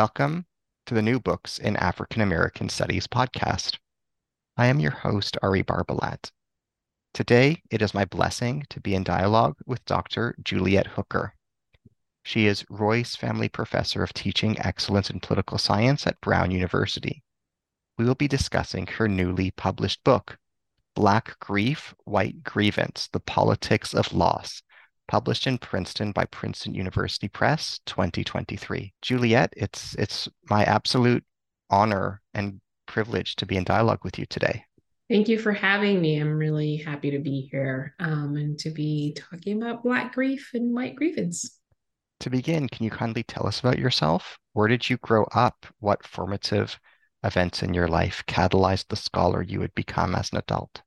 [0.00, 0.46] Welcome
[0.86, 3.76] to the New Books in African American Studies podcast.
[4.56, 6.30] I am your host, Ari Barbalat.
[7.12, 10.34] Today, it is my blessing to be in dialogue with Dr.
[10.42, 11.34] Juliet Hooker.
[12.22, 17.22] She is Royce Family Professor of Teaching Excellence in Political Science at Brown University.
[17.98, 20.38] We will be discussing her newly published book,
[20.94, 24.62] Black Grief, White Grievance The Politics of Loss
[25.10, 28.94] published in Princeton by Princeton University Press 2023.
[29.02, 31.24] Juliet, it's it's my absolute
[31.68, 34.64] honor and privilege to be in dialogue with you today.
[35.08, 36.20] Thank you for having me.
[36.20, 40.72] I'm really happy to be here um, and to be talking about Black grief and
[40.72, 41.58] white grievance.
[42.20, 44.38] To begin, can you kindly tell us about yourself?
[44.52, 45.66] Where did you grow up?
[45.80, 46.78] What formative
[47.24, 50.82] events in your life catalyzed the scholar you would become as an adult?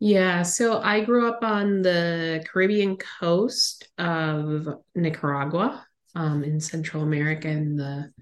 [0.00, 7.48] Yeah, so I grew up on the Caribbean coast of Nicaragua um, in Central America
[7.48, 8.12] in the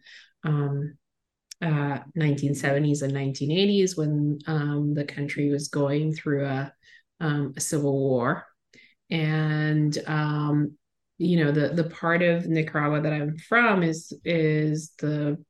[0.43, 0.97] um,
[1.61, 6.73] uh, 1970s and 1980s when um, the country was going through a,
[7.21, 8.47] um, a civil war.
[9.11, 10.77] And um,
[11.19, 15.43] you know the the part of Nicaragua that I'm from is is the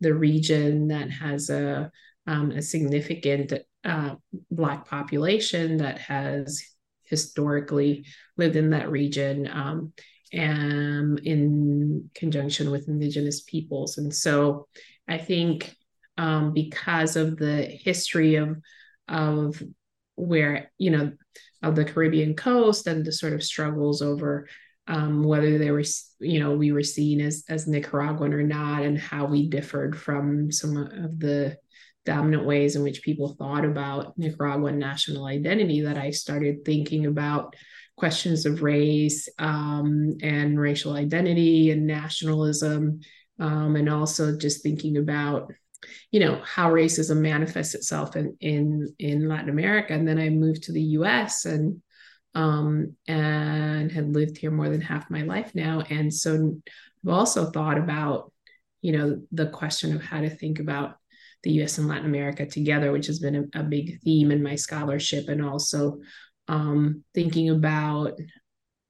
[0.00, 1.90] the region that has a
[2.26, 3.52] um, a significant
[3.84, 4.14] uh,
[4.50, 6.62] Black population that has
[7.04, 9.92] historically lived in that region um,
[10.32, 13.98] and in conjunction with Indigenous peoples.
[13.98, 14.68] And so
[15.08, 15.74] I think
[16.18, 18.56] um, because of the history of,
[19.08, 19.60] of
[20.14, 21.12] where, you know,
[21.62, 24.46] of the Caribbean coast and the sort of struggles over
[24.86, 25.84] um, whether they were,
[26.18, 30.50] you know, we were seen as as Nicaraguan or not, and how we differed from
[30.50, 31.56] some of the
[32.06, 37.54] dominant ways in which people thought about Nicaraguan national identity that I started thinking about
[37.96, 43.00] questions of race um, and racial identity and nationalism,
[43.38, 45.52] um, and also just thinking about
[46.10, 49.92] you know how racism manifests itself in in in Latin America.
[49.92, 51.44] And then I moved to the U.S.
[51.44, 51.82] and
[52.34, 56.56] um, and had lived here more than half my life now, and so
[57.04, 58.32] I've also thought about
[58.80, 60.96] you know the question of how to think about
[61.42, 64.54] the US and Latin America together, which has been a, a big theme in my
[64.54, 66.00] scholarship, and also
[66.48, 68.18] um, thinking about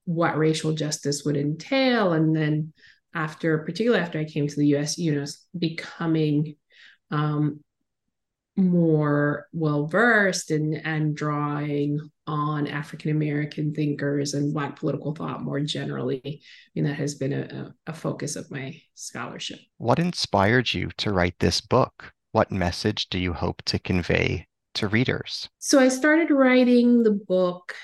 [0.04, 2.12] what racial justice would entail.
[2.12, 2.72] And then
[3.14, 5.24] after, particularly after I came to the US, you know,
[5.56, 6.56] becoming
[7.10, 7.60] um,
[8.56, 15.60] more well versed and and drawing on African American thinkers and Black political thought more
[15.60, 16.20] generally.
[16.24, 16.40] I
[16.74, 19.58] mean, that has been a, a focus of my scholarship.
[19.78, 22.12] What inspired you to write this book?
[22.32, 25.48] What message do you hope to convey to readers?
[25.58, 27.74] So I started writing the book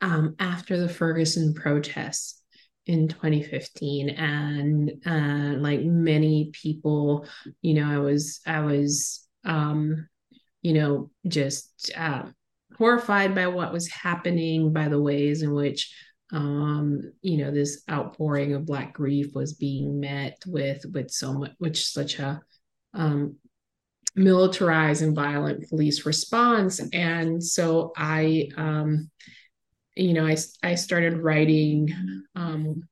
[0.00, 2.42] um, after the Ferguson protests
[2.86, 7.26] in 2015 and uh, like many people
[7.60, 10.08] you know i was i was um
[10.62, 12.24] you know just uh,
[12.76, 15.94] horrified by what was happening by the ways in which
[16.32, 21.52] um you know this outpouring of black grief was being met with with so much
[21.58, 22.40] which such a
[22.94, 23.36] um
[24.14, 26.80] militarized and violent police response.
[26.92, 29.10] And so I, um,
[29.96, 31.92] you know, I, I started writing
[32.34, 32.82] um,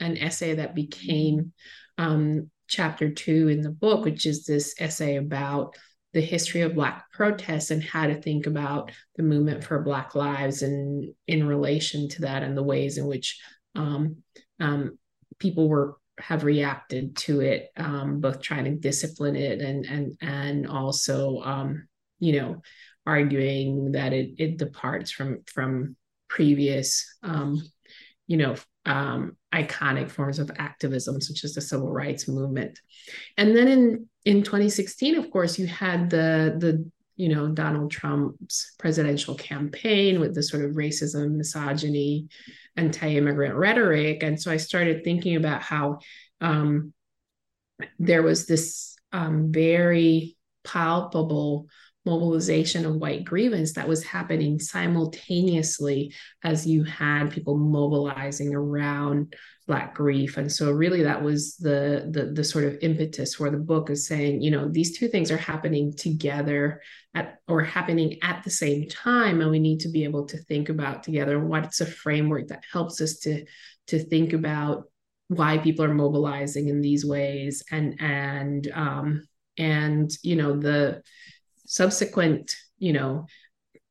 [0.00, 1.52] an essay that became
[1.96, 5.74] um, chapter two in the book, which is this essay about
[6.12, 10.62] the history of Black protests and how to think about the movement for Black lives
[10.62, 13.40] and in relation to that and the ways in which
[13.74, 14.16] um,
[14.60, 14.98] um,
[15.38, 20.66] people were have reacted to it, um, both trying to discipline it and and and
[20.66, 21.88] also um,
[22.18, 22.62] you know
[23.06, 25.96] arguing that it it departs from from
[26.28, 27.62] previous um,
[28.26, 28.54] you know
[28.86, 32.78] um, iconic forms of activism such as the civil rights movement.
[33.36, 38.74] And then in in 2016, of course, you had the the you know Donald Trump's
[38.78, 42.28] presidential campaign with the sort of racism, misogyny,
[42.76, 45.98] anti-immigrant rhetoric, and so I started thinking about how
[46.40, 46.94] um,
[47.98, 51.66] there was this um, very palpable
[52.08, 59.34] mobilization of white grievance that was happening simultaneously as you had people mobilizing around
[59.66, 60.38] black grief.
[60.38, 64.06] And so really that was the, the the sort of impetus for the book is
[64.06, 66.80] saying you know these two things are happening together
[67.14, 70.70] at or happening at the same time and we need to be able to think
[70.70, 71.38] about together.
[71.38, 73.44] What's a framework that helps us to
[73.88, 74.84] to think about
[75.28, 77.62] why people are mobilizing in these ways?
[77.70, 79.28] And and um
[79.58, 81.02] and you know the
[81.68, 83.26] subsequent you know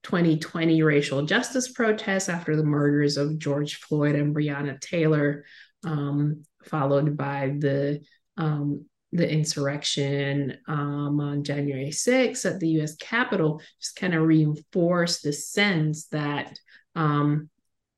[0.03, 5.45] 2020 racial justice protests after the murders of George Floyd and Breonna Taylor
[5.85, 8.01] um, followed by the
[8.37, 12.95] um, the insurrection um, on January 6th at the U.S.
[12.97, 16.57] Capitol, just kind of reinforced the sense that
[16.95, 17.49] um,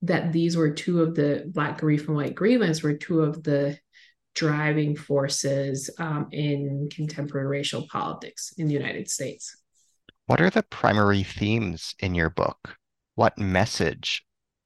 [0.04, 3.78] that these were two of the Black grief and white grievance were two of the
[4.36, 9.59] driving forces um, in contemporary racial politics in the United States.
[10.30, 12.78] What are the primary themes in your book?
[13.16, 14.24] What message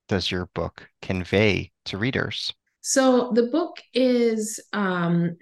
[0.09, 2.53] does your book convey to readers?
[2.81, 5.37] So the book is um,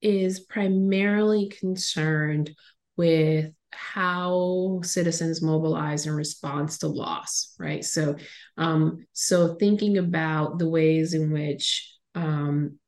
[0.00, 2.52] is primarily concerned
[2.96, 7.84] with how citizens mobilize in response to loss, right?
[7.84, 8.14] So,
[8.56, 12.78] um, so thinking about the ways in which um,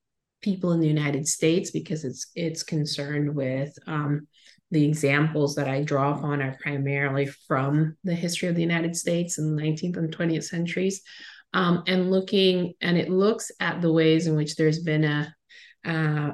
[0.41, 4.29] people in the United States, because it's it's concerned with um,
[4.71, 9.39] the examples that I draw upon are primarily from the history of the United States
[9.39, 11.03] in the 19th and 20th centuries
[11.53, 15.35] um, and looking, and it looks at the ways in which there's been a
[15.85, 16.33] uh,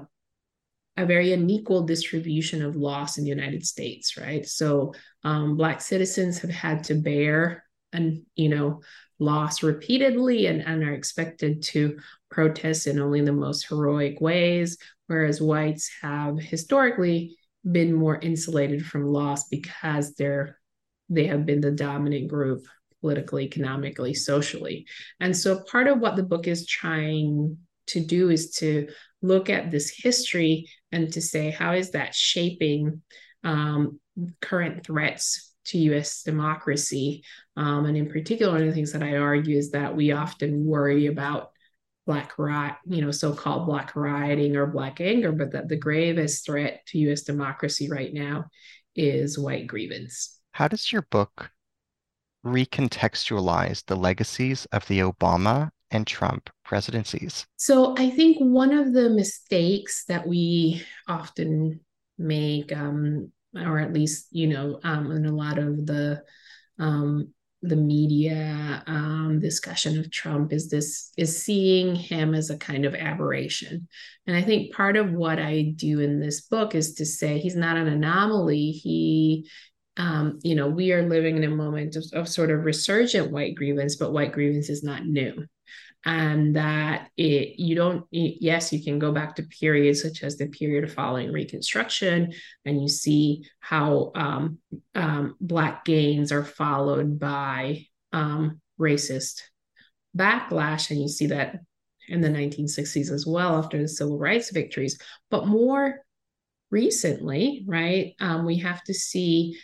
[0.98, 4.46] a very unequal distribution of loss in the United States, right?
[4.46, 4.92] So
[5.24, 7.64] um, Black citizens have had to bear
[7.94, 8.80] and you know
[9.18, 11.98] loss repeatedly and, and are expected to
[12.30, 17.36] protest in only the most heroic ways, whereas whites have historically
[17.70, 20.58] been more insulated from loss because they're
[21.08, 22.64] they have been the dominant group
[23.02, 24.86] politically, economically, socially.
[25.20, 28.88] And so part of what the book is trying to do is to
[29.20, 33.02] look at this history and to say, how is that shaping
[33.44, 34.00] um,
[34.40, 37.24] current threats to US democracy?
[37.56, 40.64] Um, and in particular, one of the things that I argue is that we often
[40.64, 41.51] worry about
[42.06, 46.84] black riot, you know, so-called black rioting or black anger, but that the gravest threat
[46.86, 48.46] to US democracy right now
[48.94, 50.40] is white grievance.
[50.52, 51.50] How does your book
[52.44, 57.46] recontextualize the legacies of the Obama and Trump presidencies?
[57.56, 61.80] So I think one of the mistakes that we often
[62.18, 66.22] make, um, or at least you know, um, in a lot of the
[66.78, 67.32] um,
[67.62, 72.94] the media um, discussion of Trump is this is seeing him as a kind of
[72.94, 73.88] aberration,
[74.26, 77.56] and I think part of what I do in this book is to say he's
[77.56, 78.70] not an anomaly.
[78.72, 79.48] He
[79.98, 83.54] um, you know, we are living in a moment of, of sort of resurgent white
[83.54, 85.46] grievance, but white grievance is not new
[86.04, 90.46] and that it you don't yes you can go back to periods such as the
[90.48, 92.32] period following reconstruction
[92.64, 94.58] and you see how um,
[94.94, 99.42] um, black gains are followed by um, racist
[100.16, 101.60] backlash and you see that
[102.08, 104.98] in the 1960s as well after the civil rights victories.
[105.30, 106.00] But more
[106.70, 109.58] recently right um, we have to see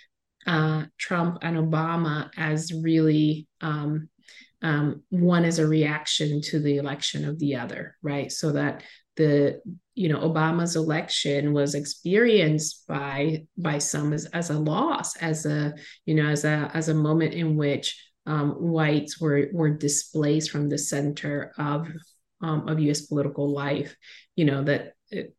[0.46, 3.46] uh, Trump and Obama as really
[4.62, 8.30] um, one as a reaction to the election of the other, right?
[8.30, 8.82] So that
[9.16, 9.60] the
[9.94, 15.74] you know Obama's election was experienced by by some as, as a loss, as a
[16.06, 20.68] you know as a as a moment in which um, whites were were displaced from
[20.68, 21.88] the center of
[22.40, 23.02] um, of U.S.
[23.02, 23.96] political life.
[24.36, 25.34] You know that it,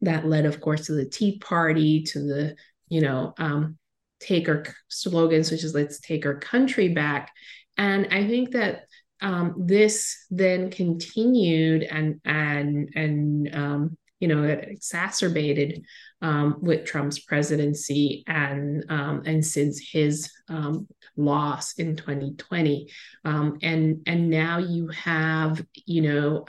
[0.00, 2.56] that led, of course, to the Tea Party, to the
[2.88, 3.78] you know um,
[4.20, 7.32] take our slogans such as let's take our country back
[7.76, 8.84] and i think that
[9.22, 15.82] um, this then continued and and and um, you know exacerbated
[16.22, 20.86] um, with Trump's presidency and um, and since his um,
[21.16, 22.88] loss in 2020
[23.24, 26.44] um, and and now you have you know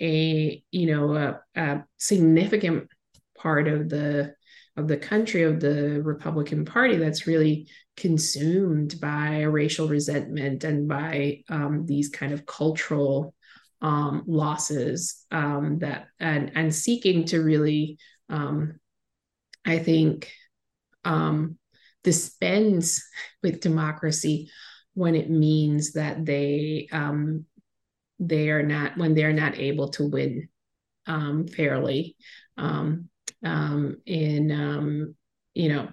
[0.00, 2.88] a you know a, a significant
[3.36, 4.34] part of the
[4.76, 11.42] of the country of the Republican Party that's really consumed by racial resentment and by
[11.48, 13.34] um, these kind of cultural
[13.82, 17.98] um, losses um, that and and seeking to really,
[18.28, 18.80] um,
[19.64, 20.32] I think,
[21.04, 21.58] um,
[22.02, 23.02] dispense
[23.42, 24.50] with democracy
[24.94, 27.44] when it means that they um,
[28.18, 30.48] they are not when they are not able to win
[31.54, 32.16] fairly
[34.06, 35.14] in
[35.54, 35.88] you know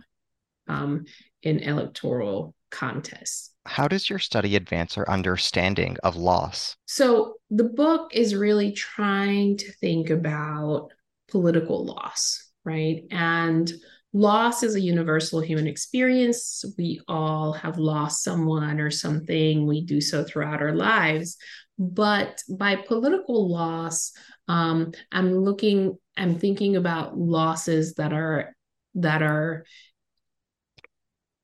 [0.72, 1.06] um,
[1.44, 3.52] in electoral contests.
[3.66, 6.76] How does your study advance our understanding of loss?
[6.88, 10.90] So the book is really trying to think about
[11.30, 13.04] political loss, right?
[13.12, 13.72] And
[14.14, 16.66] loss is a universal human experience.
[16.78, 19.68] We all have lost someone or something.
[19.68, 21.38] We do so throughout our lives.
[21.78, 24.12] But by political loss,
[24.48, 28.56] um, I'm looking, I'm thinking about losses that are
[28.96, 29.66] that are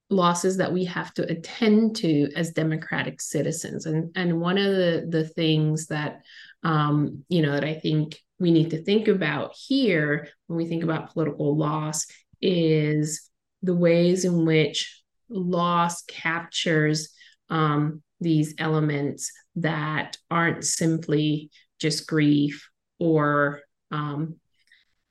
[0.09, 3.85] losses that we have to attend to as democratic citizens.
[3.85, 6.21] And and one of the the things that
[6.63, 10.83] um you know that i think we need to think about here when we think
[10.83, 12.05] about political loss
[12.41, 13.29] is
[13.63, 17.09] the ways in which loss captures
[17.49, 21.49] um, these elements that aren't simply
[21.79, 23.61] just grief or
[23.91, 24.35] um,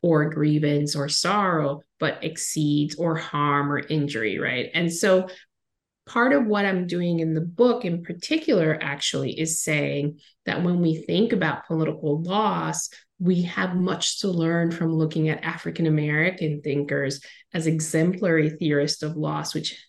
[0.07, 4.71] or grievance or sorrow, but exceeds or harm or injury, right?
[4.73, 5.29] And so
[6.07, 10.81] part of what I'm doing in the book in particular actually is saying that when
[10.81, 16.63] we think about political loss, we have much to learn from looking at African American
[16.63, 17.21] thinkers
[17.53, 19.85] as exemplary theorists of loss, which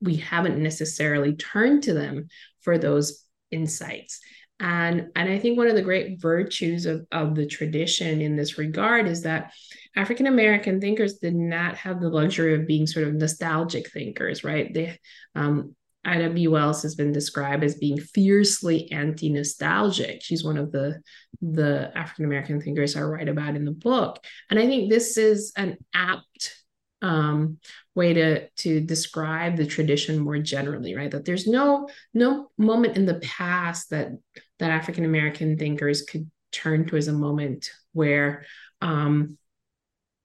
[0.00, 2.28] we haven't necessarily turned to them
[2.62, 4.20] for those insights.
[4.60, 8.58] And, and I think one of the great virtues of, of the tradition in this
[8.58, 9.52] regard is that
[9.96, 14.72] African American thinkers did not have the luxury of being sort of nostalgic thinkers, right?
[14.72, 14.98] They,
[15.34, 15.74] um,
[16.04, 16.48] Ida B.
[16.48, 20.22] Wells has been described as being fiercely anti-nostalgic.
[20.22, 21.00] She's one of the
[21.40, 25.52] the African American thinkers I write about in the book, and I think this is
[25.56, 26.54] an apt
[27.02, 27.58] um,
[27.94, 31.10] way to to describe the tradition more generally, right?
[31.10, 34.12] That there's no no moment in the past that
[34.58, 38.44] that African American thinkers could turn to as a moment where
[38.80, 39.38] um,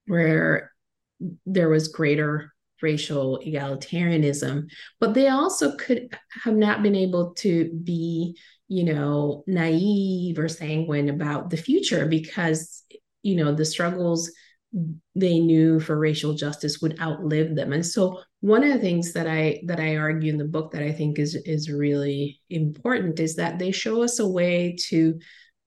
[0.06, 0.72] where
[1.46, 4.68] there was greater racial egalitarianism,
[5.00, 8.36] but they also could have not been able to be,
[8.68, 12.82] you know, naive or sanguine about the future because,
[13.22, 14.30] you know, the struggles
[15.14, 17.72] they knew for racial justice would outlive them.
[17.72, 20.82] And so one of the things that I that I argue in the book that
[20.82, 25.18] I think is is really important is that they show us a way to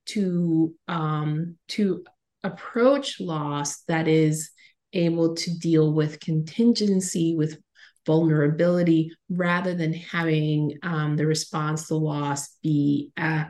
[0.08, 2.04] to um to
[2.44, 4.52] approach loss that is
[4.94, 7.58] able to deal with contingency, with
[8.06, 13.44] vulnerability, rather than having um, the response to loss be, uh,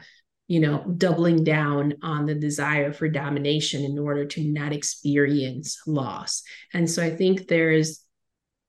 [0.48, 6.42] you know, doubling down on the desire for domination in order to not experience loss.
[6.74, 8.02] And so I think there's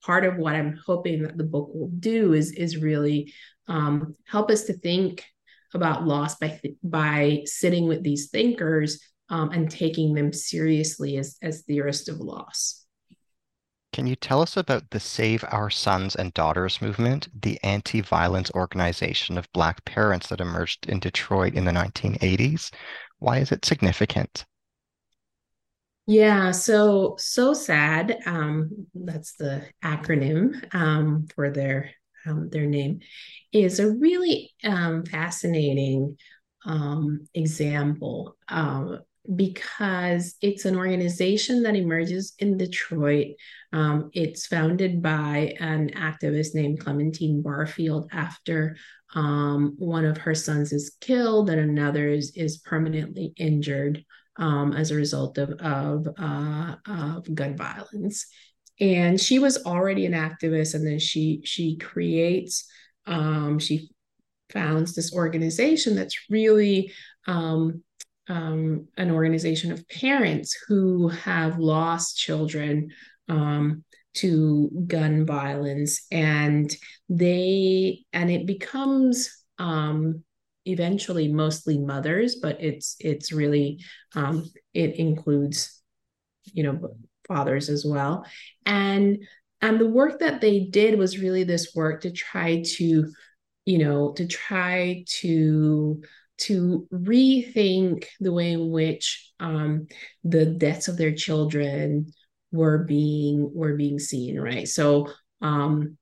[0.04, 3.32] part of what I'm hoping that the book will do is is really
[3.68, 5.24] um, help us to think
[5.74, 11.62] about loss by by sitting with these thinkers um, and taking them seriously as, as
[11.62, 12.77] theorists of loss.
[13.98, 18.48] Can you tell us about the Save Our Sons and Daughters movement, the anti violence
[18.52, 22.70] organization of Black parents that emerged in Detroit in the 1980s?
[23.18, 24.44] Why is it significant?
[26.06, 28.24] Yeah, so SOSAD.
[28.24, 31.90] Um, that's the acronym um, for their
[32.24, 33.00] um, their name.
[33.50, 36.18] Is a really um, fascinating
[36.64, 38.36] um, example
[39.34, 43.34] because it's an organization that emerges in Detroit.
[43.72, 48.76] Um, it's founded by an activist named Clementine Barfield after
[49.14, 54.04] um, one of her sons is killed and another is, is permanently injured
[54.36, 58.26] um, as a result of, of, uh, of gun violence.
[58.80, 62.64] And she was already an activist, and then she she creates
[63.06, 63.90] um, she
[64.50, 66.92] founds this organization that's really
[67.26, 67.82] um,
[68.28, 72.90] um, an organization of parents who have lost children
[73.28, 76.74] um, to gun violence and
[77.08, 80.22] they and it becomes um,
[80.64, 83.80] eventually mostly mothers but it's it's really
[84.14, 84.44] um,
[84.74, 85.80] it includes
[86.52, 86.90] you know
[87.28, 88.24] fathers as well.
[88.66, 89.18] And
[89.60, 93.12] and the work that they did was really this work to try to
[93.66, 96.02] you know to try to
[96.38, 99.86] to rethink the way in which um,
[100.24, 102.12] the deaths of their children
[102.52, 104.68] were being were being seen right?
[104.68, 105.08] So
[105.42, 105.96] um,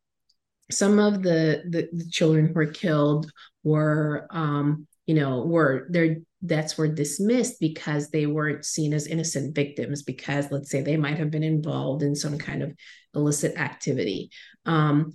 [0.70, 3.30] some of the, the, the children who were killed
[3.62, 9.54] were um, you know were their deaths were dismissed because they weren't seen as innocent
[9.54, 12.72] victims because let's say they might have been involved in some kind of
[13.14, 14.30] illicit activity.
[14.64, 15.12] Um,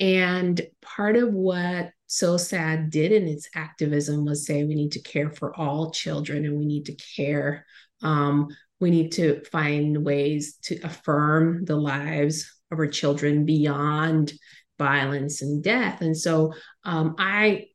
[0.00, 5.30] and part of what SOSAD did in its activism was say we need to care
[5.30, 7.64] for all children and we need to care.
[8.02, 8.48] Um,
[8.80, 14.32] we need to find ways to affirm the lives of our children beyond
[14.78, 16.02] violence and death.
[16.02, 16.52] And so
[16.84, 17.68] um, I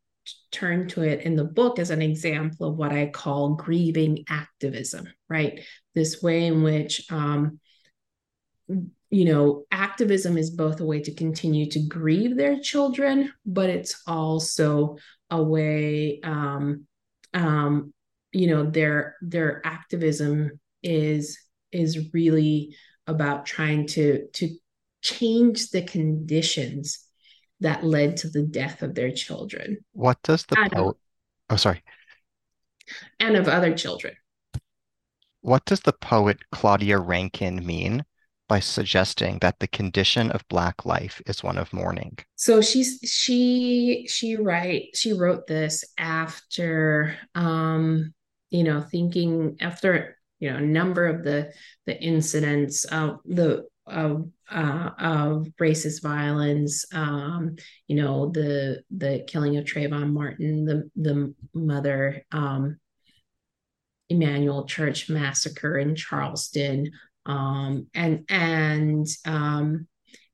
[0.52, 5.08] turn to it in the book as an example of what I call grieving activism,
[5.28, 5.62] right?
[5.96, 7.60] This way in which, um,
[9.10, 14.02] you know, activism is both a way to continue to grieve their children, but it's
[14.06, 14.98] also
[15.30, 16.86] a way, um,
[17.34, 17.94] um,
[18.34, 21.40] you know, their their activism is
[21.72, 22.76] is really
[23.08, 24.50] about trying to to
[25.02, 27.06] change the conditions
[27.62, 29.78] that led to the death of their children.
[29.94, 30.98] What does the poet?
[31.50, 31.82] Oh, sorry.
[33.20, 34.16] And of other children.
[35.42, 38.04] What does the poet Claudia Rankine mean
[38.48, 42.18] by suggesting that the condition of Black life is one of mourning?
[42.36, 48.14] So she's she she write she wrote this after um
[48.50, 51.52] you know thinking after you know a number of the
[51.86, 57.56] the incidents of the of uh, of racist violence, um,
[57.88, 62.78] you know, the the killing of Trayvon Martin, the the mother um,
[64.10, 66.92] Emanuel Church massacre in Charleston,
[67.28, 69.88] um, and and um,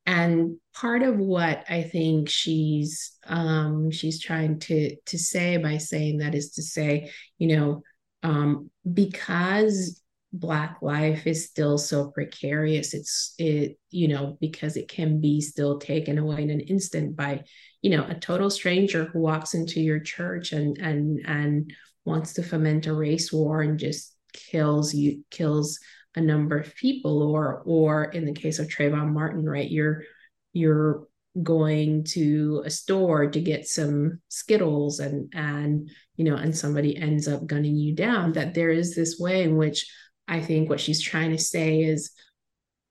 [0.06, 6.18] and part of what I think she's um, she's trying to to say by saying
[6.18, 7.82] that is to say, you know,
[8.22, 10.00] um, because
[10.32, 15.78] black life is still so precarious it's it you know because it can be still
[15.78, 17.40] taken away in an instant by
[17.82, 21.72] you know a total stranger who walks into your church and and and
[22.04, 25.78] wants to foment a race war and just kills you kills
[26.16, 30.04] a number of people or or in the case of Trayvon Martin right you're
[30.52, 31.06] you're
[31.42, 37.26] going to a store to get some skittles and and you know and somebody ends
[37.26, 39.90] up gunning you down that there is this way in which
[40.28, 42.12] I think what she's trying to say is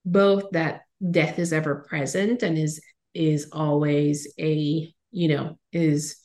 [0.06, 2.82] both that death is ever present and is
[3.14, 6.18] is always a you know is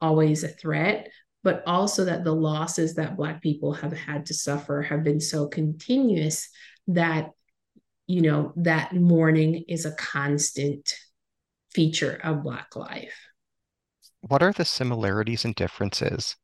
[0.00, 1.08] always a threat
[1.46, 5.46] but also that the losses that black people have had to suffer have been so
[5.46, 6.48] continuous
[6.88, 7.30] that
[8.08, 10.92] you know that mourning is a constant
[11.72, 13.14] feature of black life
[14.22, 16.34] what are the similarities and differences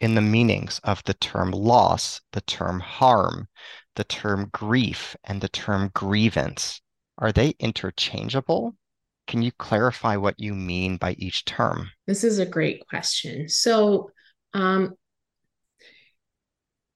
[0.00, 3.46] in the meanings of the term loss, the term harm,
[3.94, 6.80] the term grief, and the term grievance?
[7.18, 8.74] Are they interchangeable?
[9.28, 11.90] Can you clarify what you mean by each term?
[12.06, 13.48] This is a great question.
[13.48, 14.10] So,
[14.54, 14.94] um,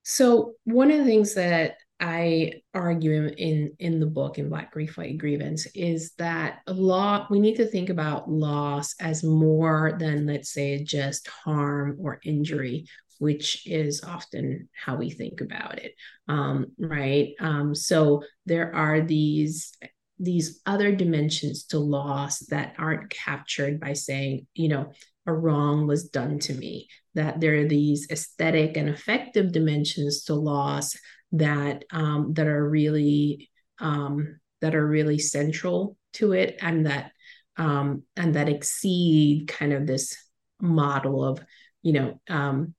[0.02, 4.96] so one of the things that I argue in in the book in Black Grief
[4.98, 10.26] White Grievance is that a lot we need to think about loss as more than
[10.26, 12.86] let's say just harm or injury,
[13.18, 15.94] which is often how we think about it,
[16.26, 17.34] um, right?
[17.38, 19.72] Um, so there are these
[20.18, 24.92] these other dimensions to loss that aren't captured by saying, you know,
[25.26, 26.88] a wrong was done to me.
[27.14, 30.96] That there are these aesthetic and affective dimensions to loss
[31.32, 37.12] that um, that are really um, that are really central to it and that
[37.56, 40.16] um, and that exceed kind of this
[40.60, 41.40] model of
[41.82, 42.74] you know um,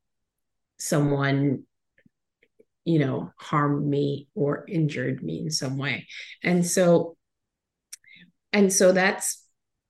[0.79, 1.63] someone
[2.85, 6.07] you know harmed me or injured me in some way
[6.43, 7.15] and so
[8.51, 9.42] and so that's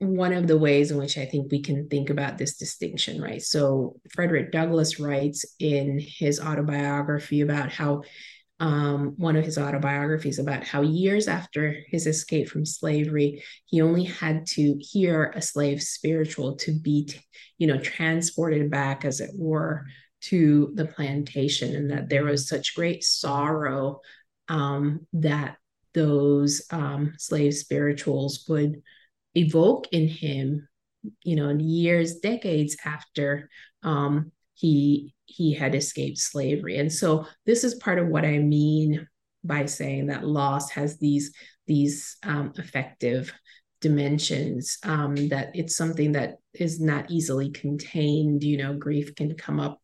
[0.07, 3.41] one of the ways in which I think we can think about this distinction, right?
[3.41, 8.03] So, Frederick Douglass writes in his autobiography about how
[8.59, 14.05] um, one of his autobiographies about how years after his escape from slavery, he only
[14.05, 17.09] had to hear a slave spiritual to be,
[17.57, 19.85] you know, transported back, as it were,
[20.21, 23.99] to the plantation, and that there was such great sorrow
[24.47, 25.57] um, that
[25.93, 28.81] those um, slave spirituals would
[29.35, 30.67] evoke in him,
[31.23, 33.49] you know, years, decades after
[33.83, 36.77] um, he he had escaped slavery.
[36.77, 39.07] And so this is part of what I mean
[39.43, 41.33] by saying that loss has these
[41.67, 43.33] these um, affective
[43.81, 49.59] dimensions um, that it's something that is not easily contained you know grief can come
[49.59, 49.81] up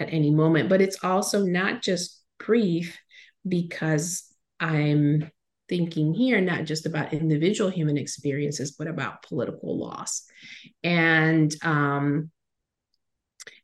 [0.00, 2.98] at any moment but it's also not just grief
[3.46, 4.24] because
[4.58, 5.30] i'm
[5.68, 10.24] thinking here not just about individual human experiences but about political loss
[10.82, 12.30] and um,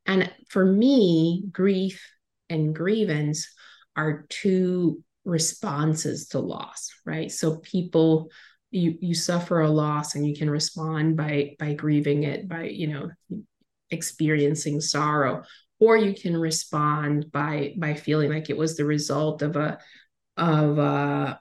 [0.06, 2.04] and for me, grief
[2.48, 3.48] and grievance
[3.96, 7.30] are two responses to loss, right?
[7.30, 8.30] So people
[8.70, 12.88] you you suffer a loss and you can respond by by grieving it, by you
[12.88, 13.10] know
[13.90, 15.44] experiencing sorrow,
[15.78, 19.78] or you can respond by by feeling like it was the result of a
[20.36, 21.40] of a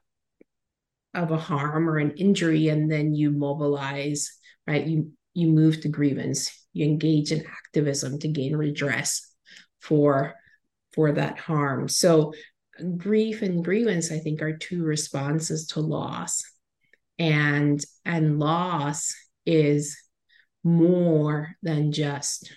[1.14, 4.32] of a harm or an injury and then you mobilize
[4.68, 4.86] right?
[4.86, 6.52] You you move to grievance.
[6.74, 9.34] You engage in activism to gain redress
[9.80, 10.36] for
[10.94, 11.88] for that harm.
[11.88, 12.34] So
[12.98, 16.44] grief and grievance i think are two responses to loss.
[17.20, 19.14] And and loss
[19.46, 19.98] is
[20.64, 22.56] more than just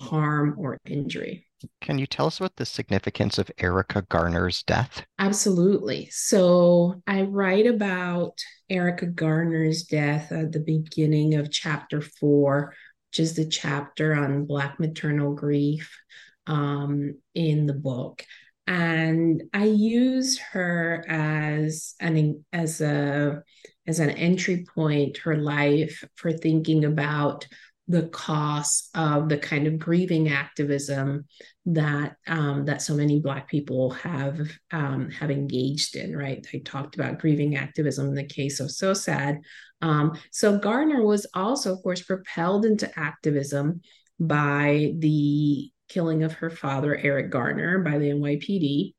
[0.00, 1.46] harm or injury
[1.80, 5.04] can you tell us what the significance of Erica Garner's death?
[5.18, 6.08] Absolutely.
[6.10, 12.74] So I write about Erica Garner's death at the beginning of chapter four,
[13.10, 15.96] which is the chapter on Black maternal grief
[16.46, 18.24] um, in the book.
[18.66, 23.42] And I use her as an as a
[23.86, 27.46] as an entry point, her life for thinking about
[27.88, 31.26] the cost of the kind of grieving activism
[31.66, 34.40] that um, that so many Black people have
[34.70, 36.16] um, have engaged in.
[36.16, 39.38] Right, I talked about grieving activism in the case of SOSAD.
[39.80, 43.80] Um, so Garner was also, of course, propelled into activism
[44.20, 48.94] by the killing of her father, Eric Garner, by the NYPD,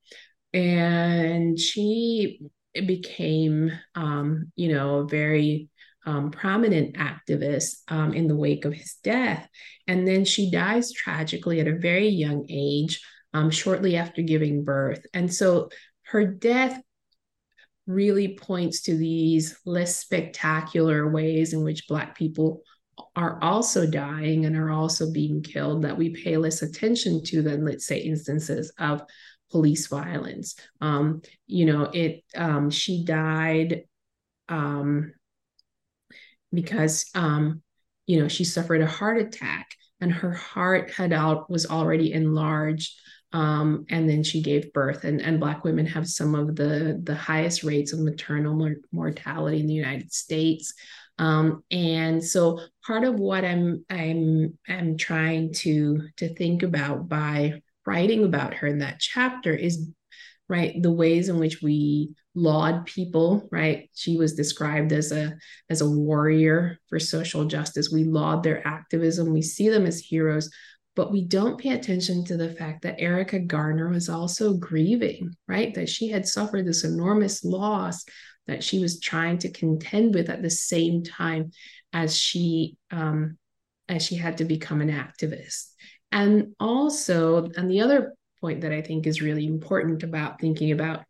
[0.54, 2.42] and she
[2.74, 5.70] became, um, you know, very
[6.06, 9.48] um, prominent activist um, in the wake of his death.
[9.88, 13.02] And then she dies tragically at a very young age,
[13.34, 15.06] um, shortly after giving birth.
[15.14, 15.70] And so
[16.04, 16.82] her death
[17.88, 22.62] really points to these less spectacular ways in which Black people
[23.16, 27.66] are also dying and are also being killed that we pay less attention to than,
[27.66, 29.02] let's say, instances of
[29.52, 30.56] police violence.
[30.82, 32.24] Um, you know, it.
[32.36, 33.84] Um, she died
[34.50, 35.14] um,
[36.54, 37.62] because um,
[38.06, 39.68] you know she suffered a heart attack
[40.02, 42.94] and her heart had out was already enlarged
[43.34, 45.04] um, and then she gave birth.
[45.04, 49.60] And, and black women have some of the the highest rates of maternal mor- mortality
[49.60, 50.74] in the united states.
[51.20, 57.62] Um, and so part of what i'm i'm i'm trying to to think about by
[57.86, 59.90] writing about her in that chapter is
[60.50, 65.36] right the ways in which we laud people right she was described as a
[65.70, 70.50] as a warrior for social justice we laud their activism we see them as heroes
[70.96, 75.74] but we don't pay attention to the fact that Erica Garner was also grieving, right?
[75.74, 78.06] That she had suffered this enormous loss
[78.48, 81.52] that she was trying to contend with at the same time
[81.94, 83.38] as she um,
[83.90, 85.70] as she had to become an activist.
[86.12, 91.06] And also, and the other point that I think is really important about thinking about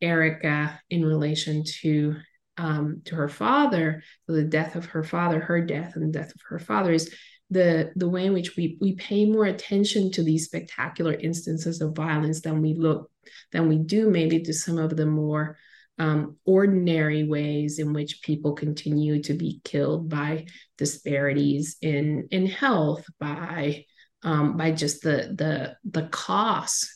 [0.00, 2.16] Erica in relation to
[2.56, 6.40] um, to her father, the death of her father, her death, and the death of
[6.48, 7.14] her father is
[7.50, 11.94] the the way in which we we pay more attention to these spectacular instances of
[11.94, 13.10] violence than we look
[13.52, 15.58] than we do maybe to some of the more
[15.98, 20.46] um, ordinary ways in which people continue to be killed by
[20.78, 23.84] disparities in in health by
[24.22, 26.86] um, by just the the the cost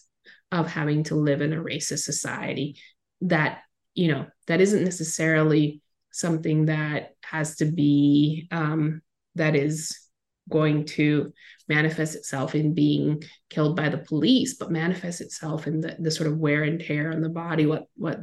[0.52, 2.76] of having to live in a racist society
[3.22, 3.60] that
[3.94, 5.80] you know that isn't necessarily
[6.12, 9.02] something that has to be um,
[9.34, 9.98] that is
[10.48, 11.32] going to
[11.68, 16.28] manifest itself in being killed by the police, but manifests itself in the, the sort
[16.28, 18.20] of wear and tear on the body, what what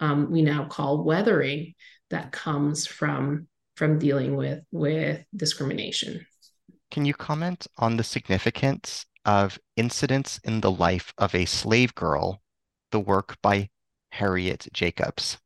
[0.00, 1.74] um, we now call weathering,
[2.10, 6.26] that comes from from dealing with with discrimination.
[6.90, 12.42] Can you comment on the significance of Incidents in the Life of a Slave Girl,
[12.90, 13.70] the work by
[14.10, 15.38] Harriet Jacobs?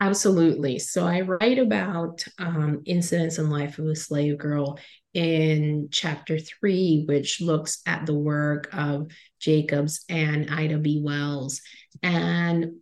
[0.00, 0.78] Absolutely.
[0.78, 4.78] So I write about um, incidents in life of a slave girl
[5.12, 11.02] in chapter three, which looks at the work of Jacobs and Ida B.
[11.04, 11.60] Wells.
[12.02, 12.76] And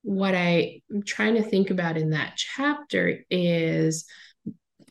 [0.00, 4.06] what I'm trying to think about in that chapter is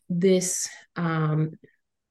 [0.10, 1.54] this um,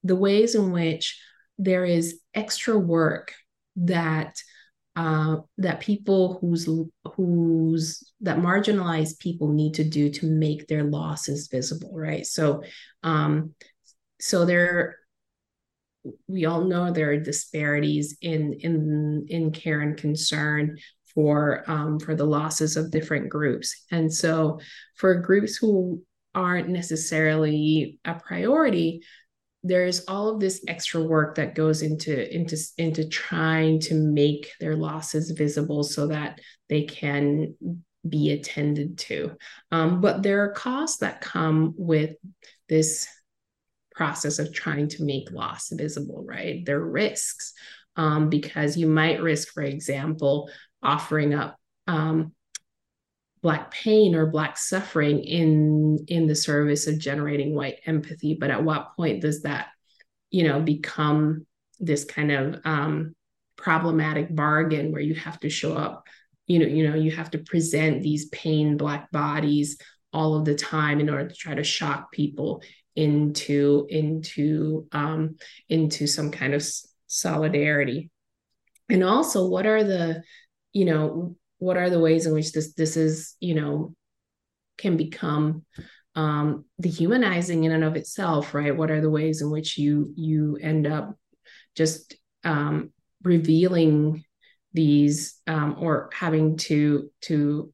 [0.05, 1.21] the ways in which
[1.59, 3.33] there is extra work
[3.77, 4.37] that
[4.97, 6.69] uh, that people whose
[7.15, 12.27] whose that marginalized people need to do to make their losses visible, right?
[12.27, 12.63] So,
[13.03, 13.55] um,
[14.21, 14.97] so there,
[16.27, 20.79] we all know there are disparities in in in care and concern
[21.15, 24.59] for um, for the losses of different groups, and so
[24.97, 26.03] for groups who
[26.35, 29.03] aren't necessarily a priority
[29.63, 34.75] there's all of this extra work that goes into into into trying to make their
[34.75, 37.55] losses visible so that they can
[38.09, 39.37] be attended to.
[39.71, 42.17] Um, but there are costs that come with
[42.69, 43.07] this
[43.95, 46.65] process of trying to make loss visible right?
[46.65, 47.53] There are risks
[47.97, 50.51] um, because you might risk for example
[50.83, 52.33] offering up um,
[53.43, 58.63] black pain or black suffering in in the service of generating white empathy but at
[58.63, 59.69] what point does that
[60.31, 61.47] you know become
[61.79, 63.15] this kind of um,
[63.57, 66.07] problematic bargain where you have to show up
[66.47, 69.79] you know you know you have to present these pain black bodies
[70.13, 72.63] all of the time in order to try to shock people
[72.97, 75.37] into into um,
[75.69, 76.67] into some kind of
[77.07, 78.11] solidarity?
[78.89, 80.23] And also what are the
[80.73, 83.95] you know what are the ways in which this this is you know
[84.79, 85.65] can become
[86.17, 88.77] um, dehumanizing in and of itself right?
[88.77, 91.17] What are the ways in which you you end up
[91.77, 92.93] just um,
[93.23, 94.25] revealing
[94.73, 97.73] these um, or having to to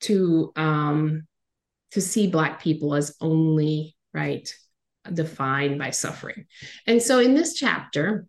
[0.00, 1.26] to um,
[1.90, 4.48] to see black people as only right
[5.12, 6.46] defined by suffering.
[6.86, 8.26] And so in this chapter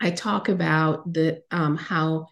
[0.00, 2.26] i talk about the um, how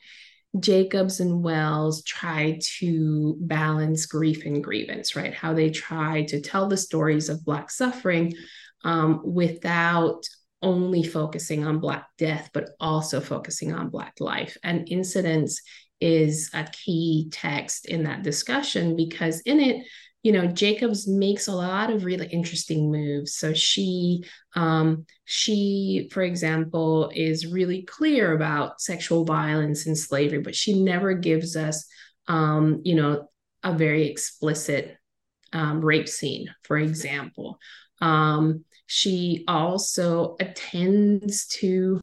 [0.60, 5.34] Jacobs and Wells try to balance grief and grievance, right?
[5.34, 8.34] How they try to tell the stories of Black suffering
[8.84, 10.22] um, without
[10.62, 14.56] only focusing on Black death, but also focusing on Black life.
[14.62, 15.60] And incidents
[16.00, 19.86] is a key text in that discussion because in it,
[20.24, 23.36] you know jacobs makes a lot of really interesting moves.
[23.36, 24.24] So she
[24.56, 31.14] um, she for example is really clear about sexual violence and slavery but she never
[31.14, 31.86] gives us
[32.26, 33.28] um, you know
[33.62, 34.96] a very explicit
[35.52, 37.58] um, rape scene for example.
[38.00, 42.00] Um, she also attends to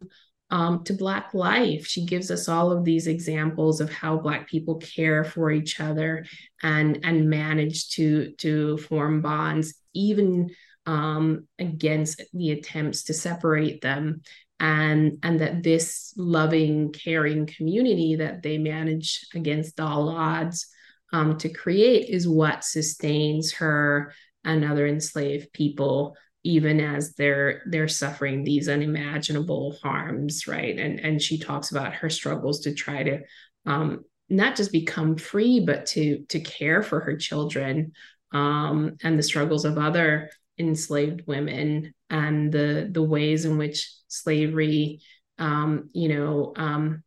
[0.52, 1.88] um, to Black life.
[1.88, 6.26] She gives us all of these examples of how Black people care for each other
[6.62, 10.50] and and manage to to form bonds, even
[10.86, 14.22] um, against the attempts to separate them.
[14.60, 20.68] And, and that this loving, caring community that they manage against all odds
[21.12, 27.88] um, to create is what sustains her and other enslaved people even as they're they're
[27.88, 30.78] suffering these unimaginable harms right?
[30.78, 33.20] And and she talks about her struggles to try to
[33.66, 37.92] um, not just become free but to to care for her children
[38.32, 45.02] um, and the struggles of other enslaved women and the the ways in which slavery
[45.38, 47.04] um, you know um,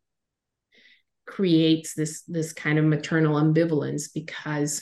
[1.25, 4.81] creates this this kind of maternal ambivalence because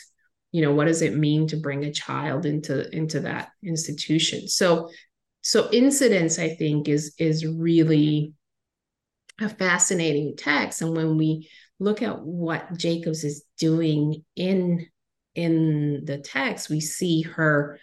[0.53, 4.47] you know what does it mean to bring a child into into that institution?
[4.47, 4.89] So
[5.41, 8.33] so incidents i think is is really
[9.41, 10.81] a fascinating text.
[10.81, 14.87] And when we look at what jacobs is doing in
[15.35, 17.79] in the text we see her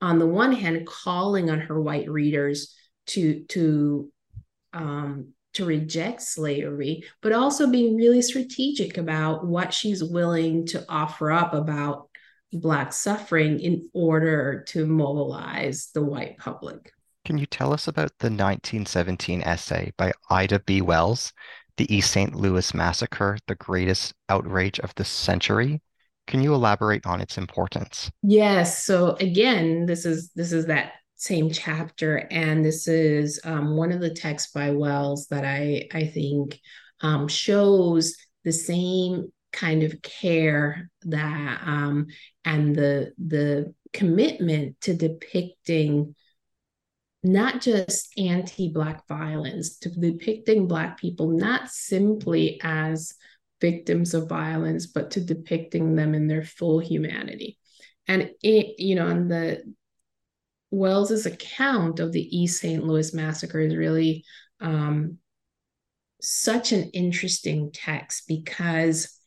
[0.00, 2.74] on the one hand calling on her white readers
[3.06, 4.10] to to
[4.72, 11.32] um, to reject slavery, but also being really strategic about what she's willing to offer
[11.32, 12.08] up about
[12.52, 16.92] Black suffering in order to mobilize the white public.
[17.24, 20.80] Can you tell us about the 1917 essay by Ida B.
[20.80, 21.32] Wells,
[21.76, 22.36] The East St.
[22.36, 25.82] Louis Massacre, the Greatest Outrage of the Century?
[26.28, 28.12] Can you elaborate on its importance?
[28.22, 28.84] Yes.
[28.84, 34.00] So again, this is this is that same chapter, and this is um, one of
[34.00, 36.60] the texts by Wells that I I think
[37.00, 42.06] um, shows the same kind of care that um,
[42.44, 46.14] and the the commitment to depicting
[47.24, 53.14] not just anti-black violence to depicting black people not simply as
[53.60, 57.58] victims of violence but to depicting them in their full humanity.
[58.06, 59.62] And it you know in the
[60.70, 62.84] Wells's account of the East St.
[62.84, 64.24] Louis massacre is really
[64.60, 65.18] um,
[66.20, 69.18] such an interesting text because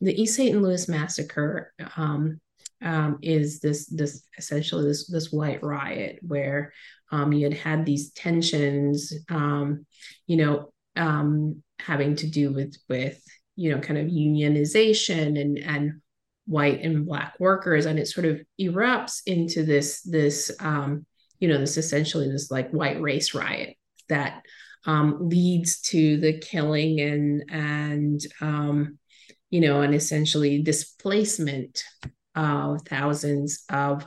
[0.00, 0.60] the East St.
[0.60, 2.40] Louis massacre um,
[2.82, 6.72] um, is this this essentially this this white riot where
[7.12, 9.86] um, you had had these tensions, um,
[10.26, 13.22] you know, um, having to do with with
[13.54, 16.01] you know kind of unionization and and
[16.46, 21.06] white and black workers and it sort of erupts into this this um,
[21.38, 23.76] you know this essentially this like white race riot
[24.08, 24.42] that
[24.84, 28.98] um, leads to the killing and and um,
[29.50, 31.84] you know and essentially displacement
[32.34, 34.06] of thousands of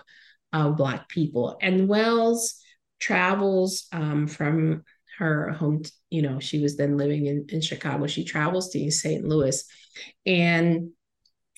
[0.53, 1.57] of black people.
[1.61, 2.61] And wells
[2.99, 4.83] travels um, from
[5.17, 8.07] her home you know she was then living in, in chicago.
[8.07, 9.63] She travels to st louis
[10.25, 10.89] and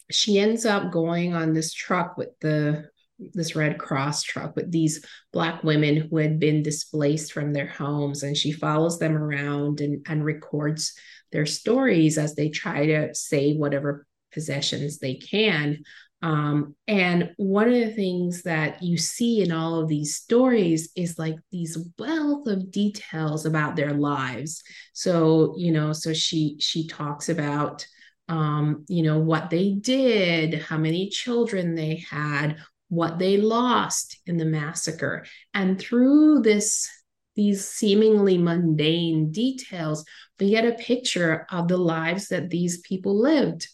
[0.10, 2.90] she ends up going on this truck with the
[3.34, 8.22] this red cross truck with these black women who had been displaced from their homes
[8.22, 10.94] and she follows them around and, and records
[11.32, 15.80] their stories as they try to save whatever possessions they can.
[16.22, 21.20] Um, and one of the things that you see in all of these stories is
[21.20, 24.64] like these wealth of details about their lives.
[24.94, 27.86] So, you know, so she she talks about
[28.28, 32.58] um, you know, what they did, how many children they had,
[32.90, 35.26] what they lost in the massacre.
[35.54, 36.90] And through this
[37.36, 40.04] these seemingly mundane details,
[40.40, 43.68] we get a picture of the lives that these people lived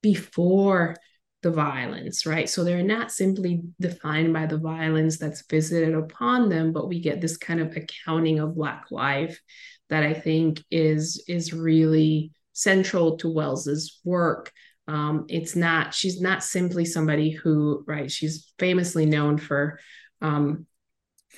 [0.00, 0.96] before
[1.42, 2.48] the violence, right?
[2.48, 7.20] So they're not simply defined by the violence that's visited upon them, but we get
[7.20, 9.38] this kind of accounting of Black life
[9.90, 14.52] that I think is is really central to Wells's work.
[14.88, 19.78] Um, it's not she's not simply somebody who right she's famously known for
[20.20, 20.66] um,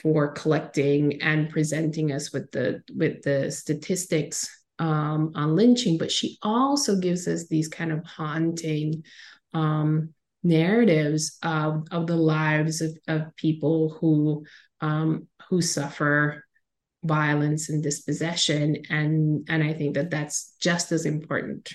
[0.02, 6.38] for collecting and presenting us with the with the statistics um, on lynching, but she
[6.42, 9.04] also gives us these kind of haunting
[9.52, 14.44] um, narratives of, of the lives of, of people who
[14.80, 16.44] um, who suffer
[17.04, 21.72] violence and dispossession, and and I think that that's just as important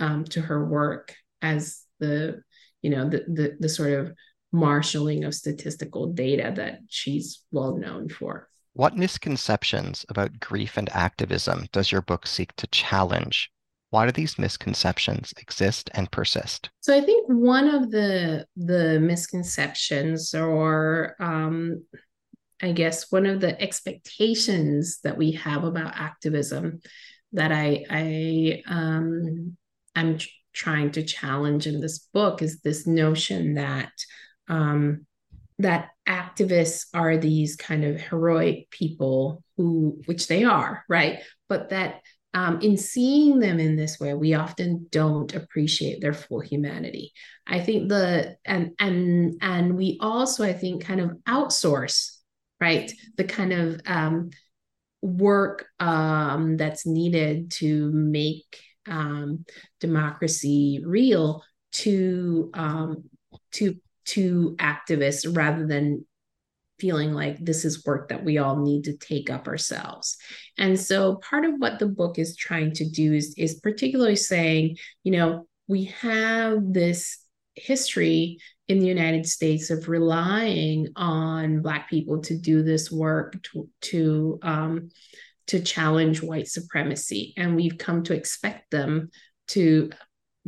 [0.00, 2.42] um, to her work as the
[2.82, 4.12] you know the, the the sort of
[4.52, 8.48] marshaling of statistical data that she's well known for.
[8.72, 13.50] What misconceptions about grief and activism does your book seek to challenge?
[13.90, 16.68] Why do these misconceptions exist and persist?
[16.80, 21.82] So I think one of the the misconceptions or um,
[22.62, 26.80] I guess one of the expectations that we have about activism
[27.32, 29.56] that I I um,
[29.94, 30.18] I'm
[30.52, 33.92] trying to challenge in this book is this notion that
[34.48, 35.06] um,
[35.58, 41.20] that activists are these kind of heroic people who, which they are, right?
[41.48, 42.00] But that
[42.34, 47.12] um, in seeing them in this way, we often don't appreciate their full humanity.
[47.46, 52.15] I think the and and and we also, I think, kind of outsource,
[52.60, 54.30] right, the kind of um,
[55.02, 59.44] work um, that's needed to make um,
[59.80, 61.42] democracy real
[61.72, 63.04] to um,
[63.52, 66.04] to to activists rather than
[66.78, 70.16] feeling like this is work that we all need to take up ourselves.
[70.58, 74.76] And so part of what the book is trying to do is, is particularly saying,
[75.02, 77.18] you know, we have this
[77.54, 78.38] history
[78.68, 84.38] in the United States of relying on Black people to do this work to, to
[84.42, 84.90] um,
[85.46, 89.10] to challenge white supremacy, and we've come to expect them
[89.48, 89.90] to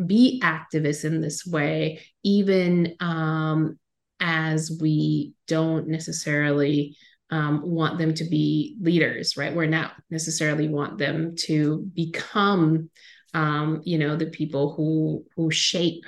[0.07, 3.79] be activists in this way, even um,
[4.21, 6.97] as we don't necessarily
[7.31, 9.55] um, want them to be leaders, right?
[9.55, 12.91] We're not necessarily want them to become,
[13.35, 16.05] um, you know, the people who who shape,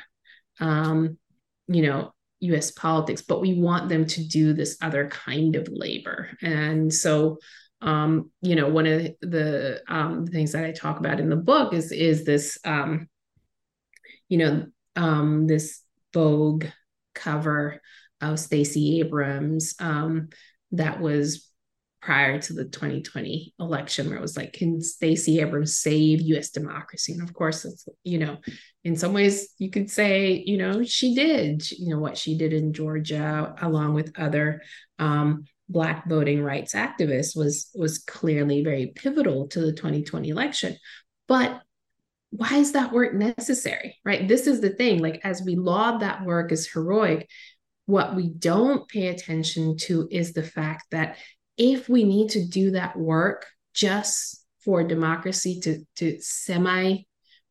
[0.59, 1.18] um,
[1.72, 2.70] you know, U.S.
[2.70, 7.38] politics, but we want them to do this other kind of labor, and so.
[7.83, 11.72] Um, you know, one of the um, things that I talk about in the book
[11.72, 13.09] is is this um,
[14.30, 15.83] you know, um, this
[16.14, 16.66] Vogue
[17.14, 17.83] cover
[18.20, 20.28] of Stacey Abrams um,
[20.72, 21.49] that was
[22.00, 27.12] prior to the 2020 election, where it was like, can Stacey Abrams save US democracy?
[27.12, 28.38] And of course, it's, you know,
[28.84, 32.52] in some ways you could say, you know, she did, you know, what she did
[32.52, 34.62] in Georgia, along with other
[34.98, 40.76] um, Black voting rights activists was was clearly very pivotal to the 2020 election.
[41.28, 41.62] But
[42.30, 43.96] why is that work necessary?
[44.04, 44.26] Right.
[44.26, 45.00] This is the thing.
[45.00, 47.28] Like, as we laud that work as heroic,
[47.86, 51.16] what we don't pay attention to is the fact that
[51.61, 57.05] if we need to do that work just for democracy to, to semi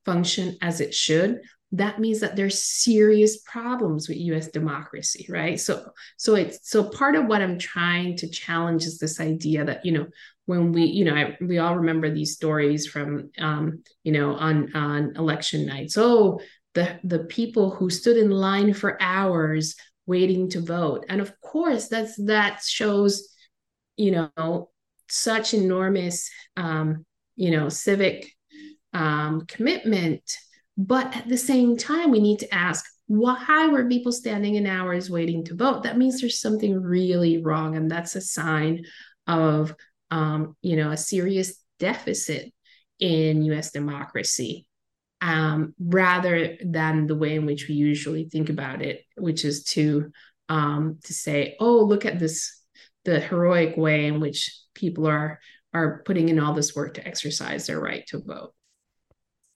[0.04, 1.40] function as it should,
[1.74, 5.60] that means that there's serious problems with US democracy, right?
[5.60, 9.86] So so it's so part of what I'm trying to challenge is this idea that,
[9.86, 10.08] you know,
[10.48, 14.76] when we, you know, I, we all remember these stories from, um, you know, on
[14.76, 15.96] on election nights.
[15.96, 16.40] Oh,
[16.74, 19.76] the the people who stood in line for hours
[20.08, 23.30] waiting to vote, and of course, that's that shows,
[24.00, 24.70] you know,
[25.10, 27.06] such enormous, um,
[27.36, 28.32] you know, civic
[28.94, 30.22] um, commitment.
[30.78, 35.10] But at the same time, we need to ask why were people standing in hours
[35.10, 35.84] waiting to vote?
[35.84, 38.86] That means there's something really wrong, and that's a sign
[39.28, 39.76] of
[40.12, 42.54] um, you know, a serious deficit
[43.00, 44.66] in US democracy,
[45.22, 50.12] um, rather than the way in which we usually think about it, which is to
[50.48, 52.59] um, to say, oh, look at this,
[53.10, 55.40] the heroic way in which people are
[55.74, 58.54] are putting in all this work to exercise their right to vote.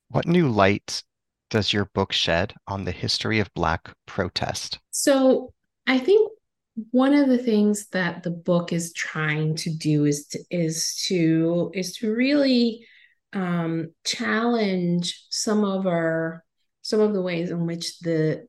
[0.09, 1.03] What new light
[1.49, 4.79] does your book shed on the history of Black protest?
[4.91, 5.53] So
[5.87, 6.31] I think
[6.91, 11.71] one of the things that the book is trying to do is to, is to
[11.73, 12.87] is to really
[13.33, 16.43] um, challenge some of our
[16.81, 18.45] some of the ways in which the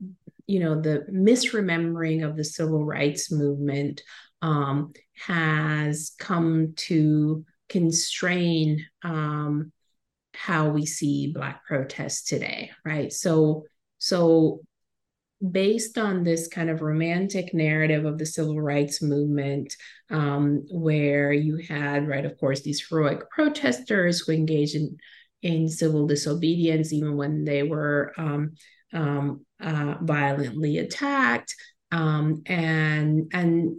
[0.46, 4.02] you know the misremembering of the civil rights movement
[4.44, 4.92] um,
[5.26, 9.72] has come to constrain um,
[10.34, 13.12] how we see black protests today right?
[13.12, 13.64] So
[13.98, 14.60] so
[15.50, 19.74] based on this kind of romantic narrative of the civil rights movement,
[20.10, 24.96] um, where you had, right, of course, these heroic protesters who engaged in,
[25.42, 28.52] in civil disobedience, even when they were um,
[28.92, 31.54] um, uh, violently attacked,
[31.90, 33.76] um, and and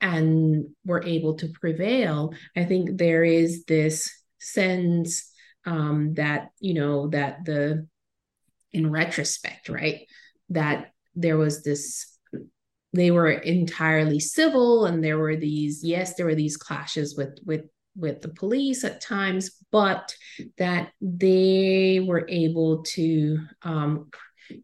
[0.00, 2.34] and were able to prevail.
[2.56, 5.30] I think there is this sense
[5.66, 7.86] um, that you know that the
[8.72, 10.06] in retrospect, right,
[10.50, 12.14] that there was this
[12.92, 17.64] they were entirely civil and there were these yes there were these clashes with with
[17.96, 20.14] with the police at times but
[20.58, 24.08] that they were able to um,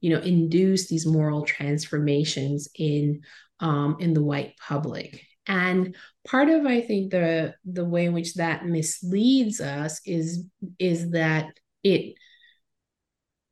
[0.00, 3.20] you know induce these moral transformations in
[3.60, 5.94] um, in the white public and
[6.26, 10.44] part of i think the the way in which that misleads us is
[10.78, 11.46] is that
[11.82, 12.14] it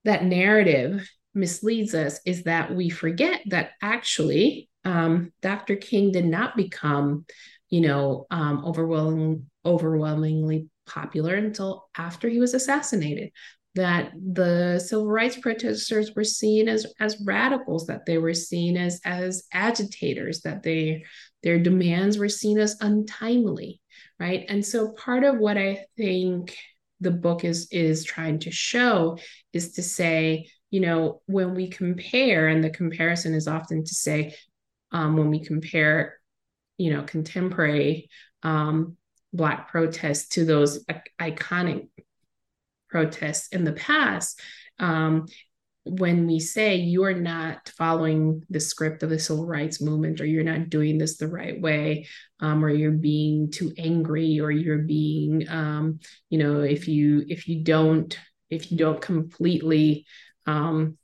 [0.04, 5.76] that narrative misleads us is that we forget that actually um, Dr.
[5.76, 7.26] King did not become,
[7.68, 13.30] you know, um, overwhelming, overwhelmingly popular until after he was assassinated.
[13.78, 19.00] That the civil rights protesters were seen as as radicals, that they were seen as
[19.04, 21.04] as agitators, that they
[21.42, 23.80] their demands were seen as untimely,
[24.18, 24.44] right?
[24.48, 26.56] And so part of what I think
[27.00, 29.18] the book is is trying to show
[29.52, 34.34] is to say you know, when we compare, and the comparison is often to say,
[34.92, 36.18] um, when we compare,
[36.76, 38.10] you know, contemporary
[38.42, 38.96] um,
[39.32, 40.84] Black protests to those
[41.20, 41.88] iconic
[42.89, 44.41] protests in the past,
[44.78, 45.26] um,
[45.84, 50.45] when we say you're not following the script of the civil rights movement or you're
[50.45, 52.07] not doing this the right way
[52.41, 57.49] um, or you're being too angry or you're being um, you know if you if
[57.49, 58.18] you don't
[58.51, 60.05] if you don't completely
[60.47, 60.99] um,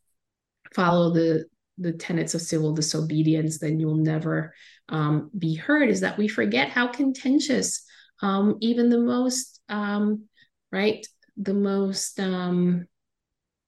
[0.75, 1.47] follow the
[1.79, 4.55] the tenets of civil disobedience, then you'll never
[4.89, 5.89] um, be heard.
[5.89, 7.85] Is that we forget how contentious
[8.23, 10.25] um, even the most um,
[10.71, 11.05] right,
[11.37, 12.87] the most um,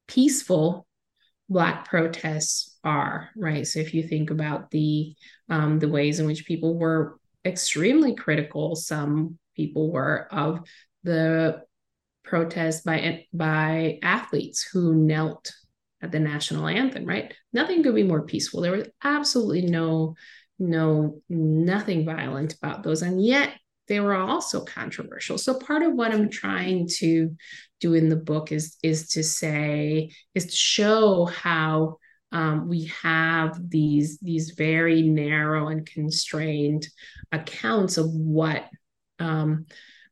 [0.07, 0.87] peaceful
[1.49, 3.65] Black protests are right.
[3.67, 5.15] So if you think about the
[5.49, 10.67] um, the ways in which people were extremely critical, some people were of
[11.05, 11.63] the
[12.25, 15.53] protest by by athletes who knelt
[16.03, 17.33] at the national anthem, right?
[17.53, 18.61] Nothing could be more peaceful.
[18.61, 20.17] There was absolutely no,
[20.59, 23.03] no, nothing violent about those.
[23.03, 23.53] And yet
[23.89, 25.39] they were also controversial.
[25.39, 27.37] So part of what I'm trying to
[27.81, 31.99] do in the book is is to say, is to show how
[32.33, 36.87] um, we have these these very narrow and constrained
[37.33, 38.65] accounts of what
[39.19, 39.67] um,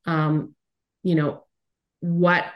[0.06, 0.54] um,
[1.02, 1.44] you know
[2.00, 2.46] what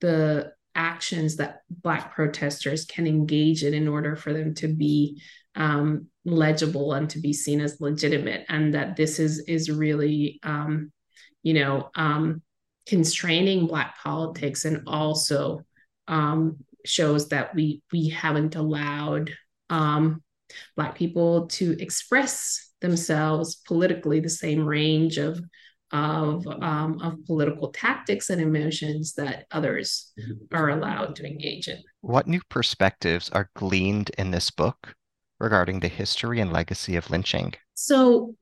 [0.00, 5.20] the actions that Black protesters can engage in in order for them to be
[5.54, 10.92] um, legible and to be seen as legitimate, and that this is is really, um,
[11.42, 12.42] you know, um,
[12.86, 15.60] constraining Black politics, and also
[16.08, 19.32] um, shows that we we haven't allowed
[19.70, 20.22] um,
[20.76, 25.40] Black people to express themselves politically the same range of
[25.92, 30.12] of um, of political tactics and emotions that others
[30.52, 31.82] are allowed to engage in.
[32.00, 34.94] What new perspectives are gleaned in this book
[35.40, 37.54] regarding the history and legacy of lynching?
[37.74, 38.36] So,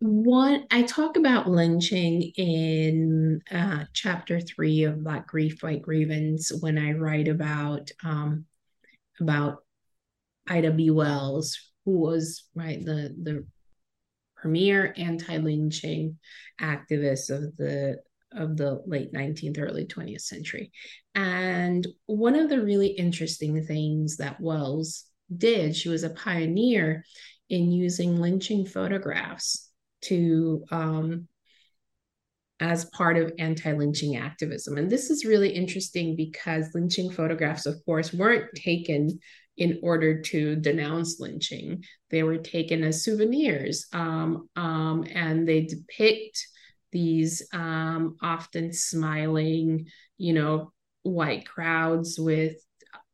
[0.00, 6.78] one I talk about lynching in uh, chapter three of Black Grief, White Grievance when
[6.78, 8.44] I write about um,
[9.20, 9.58] about
[10.48, 10.90] Ida B.
[10.90, 13.46] Wells, who was right the the
[14.36, 16.18] premier anti-lynching
[16.60, 17.96] activists of the
[18.32, 20.70] of the late 19th early 20th century
[21.14, 27.04] and one of the really interesting things that wells did she was a pioneer
[27.48, 29.70] in using lynching photographs
[30.02, 31.28] to um,
[32.58, 38.12] as part of anti-lynching activism and this is really interesting because lynching photographs of course
[38.12, 39.18] weren't taken
[39.56, 41.84] in order to denounce lynching.
[42.10, 46.46] They were taken as souvenirs, um, um, and they depict
[46.92, 49.86] these um, often smiling,
[50.18, 50.72] you know,
[51.02, 52.56] white crowds with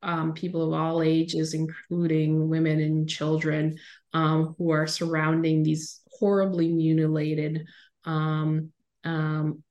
[0.03, 3.79] um, people of all ages, including women and children,
[4.13, 7.67] um, who are surrounding these horribly mutilated
[8.05, 8.71] um,
[9.05, 9.63] um,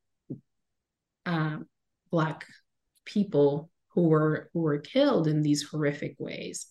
[1.26, 1.58] uh,
[2.12, 2.46] black
[3.06, 6.68] people who were who were killed in these horrific ways.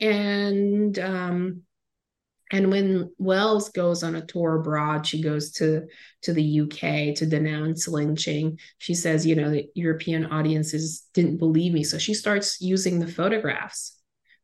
[0.00, 1.62] And um
[2.52, 5.86] and when Wells goes on a tour abroad, she goes to
[6.22, 8.58] to the UK to denounce lynching.
[8.78, 13.08] She says, you know, the European audiences didn't believe me, so she starts using the
[13.08, 13.98] photographs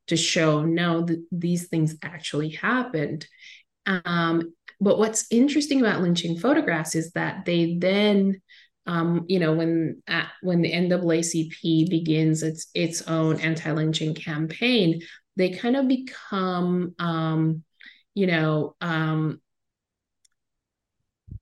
[0.08, 3.26] to show no, that these things actually happened.
[3.86, 8.40] Um, but what's interesting about lynching photographs is that they then
[8.86, 15.02] um, you know, when uh, when the NAACP begins its its own anti-lynching campaign,
[15.36, 17.62] they kind of become, um,
[18.14, 19.40] you know, um,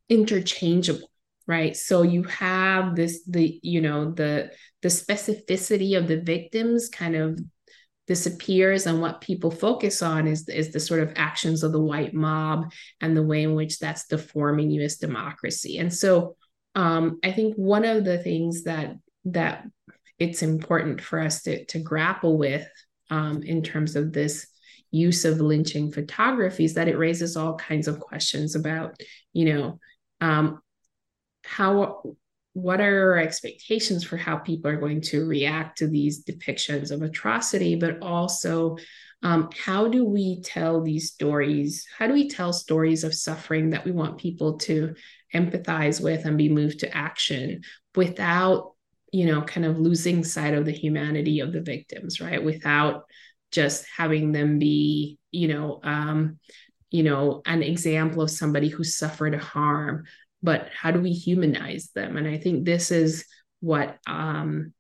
[0.09, 1.11] interchangeable,
[1.47, 1.77] right?
[1.77, 4.51] So you have this, the you know, the
[4.83, 7.39] the specificity of the victims kind of
[8.07, 12.13] disappears and what people focus on is, is the sort of actions of the white
[12.13, 15.79] mob and the way in which that's deforming US democracy.
[15.79, 16.35] And so
[16.75, 18.97] um, I think one of the things that
[19.27, 19.65] that
[20.19, 22.67] it's important for us to, to grapple with
[23.11, 24.47] um, in terms of this
[24.91, 29.01] use of lynching photography is that it raises all kinds of questions about,
[29.33, 29.79] you know,
[30.21, 30.61] um,
[31.45, 32.03] how
[32.53, 37.01] what are our expectations for how people are going to react to these depictions of
[37.03, 38.77] atrocity, but also
[39.23, 41.87] um, how do we tell these stories?
[41.97, 44.95] How do we tell stories of suffering that we want people to
[45.35, 47.63] empathize with and be moved to action
[47.95, 48.73] without
[49.13, 53.05] you know kind of losing sight of the humanity of the victims right without
[53.51, 56.39] just having them be you know um
[56.91, 60.05] you know an example of somebody who suffered harm
[60.43, 63.25] but how do we humanize them and i think this is
[63.61, 64.73] what um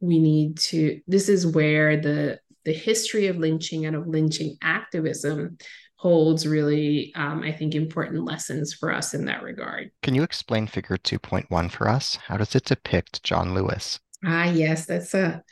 [0.00, 5.56] we need to this is where the the history of lynching and of lynching activism
[5.98, 9.90] holds really, um, I think, important lessons for us in that regard.
[10.02, 12.16] Can you explain figure 2.1 for us?
[12.16, 13.98] How does it depict John Lewis?
[14.26, 15.42] Ah, yes, that's a,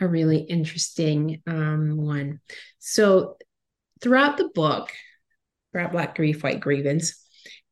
[0.00, 2.40] a really interesting um, one.
[2.78, 3.38] So,
[4.02, 4.90] throughout the book,
[5.72, 7.24] throughout Black Grief, White Grievance,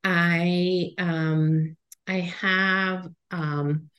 [0.02, 1.76] I um,
[2.06, 3.90] I have um,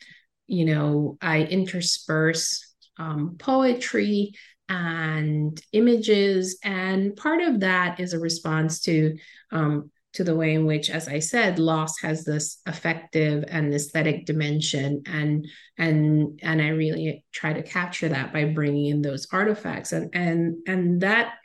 [0.48, 4.32] you know I intersperse um, poetry
[4.68, 6.58] and images.
[6.64, 9.18] And part of that is a response to
[9.52, 14.26] um, to the way in which, as I said, loss has this affective and aesthetic
[14.26, 15.46] dimension, and
[15.78, 20.56] and and I really try to capture that by bringing in those artifacts, and and
[20.68, 21.36] and that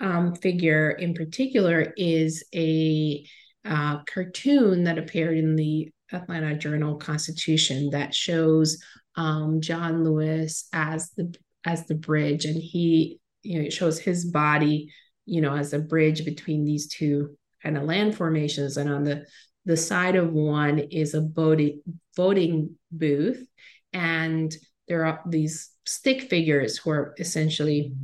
[0.00, 3.26] um, figure in particular is a
[3.66, 8.82] uh, cartoon that appeared in the Atlanta Journal Constitution that shows
[9.16, 11.34] um, John Lewis as the
[11.66, 12.46] as the bridge.
[12.46, 14.90] And he you know it shows his body
[15.26, 19.24] you know as a bridge between these two kind of land formations and on the
[19.64, 21.80] the side of one is a voting
[22.14, 23.46] voting booth
[23.92, 24.54] and
[24.88, 27.94] there are these stick figures who are essentially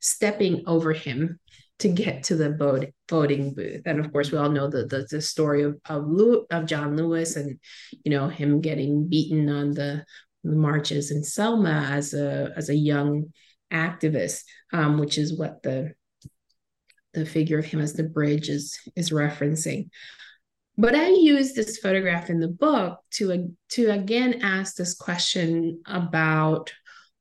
[0.00, 1.38] stepping over him
[1.78, 3.82] to get to the vote, voting booth.
[3.86, 6.96] And of course, we all know the, the, the story of of, Lew, of John
[6.96, 7.58] Lewis and
[8.04, 10.04] you know him getting beaten on the
[10.44, 13.32] marches in Selma as a as a young
[13.72, 14.42] activist,
[14.72, 15.92] um, which is what the
[17.14, 19.88] the figure of him as the bridge is is referencing.
[20.78, 26.72] But I use this photograph in the book to to again ask this question about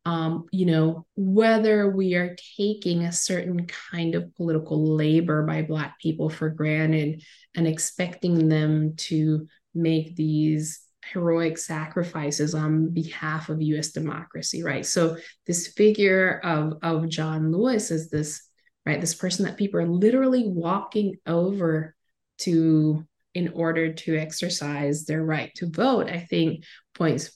[0.03, 5.99] um, you know, whether we are taking a certain kind of political labor by Black
[5.99, 7.23] people for granted
[7.55, 14.85] and expecting them to make these heroic sacrifices on behalf of US democracy, right?
[14.85, 18.43] So this figure of, of John Lewis is this,
[18.85, 21.95] right, this person that people are literally walking over
[22.39, 26.65] to in order to exercise their right to vote, I think
[26.95, 27.31] points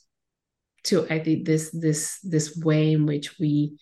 [0.86, 3.78] to I think this this this way in which we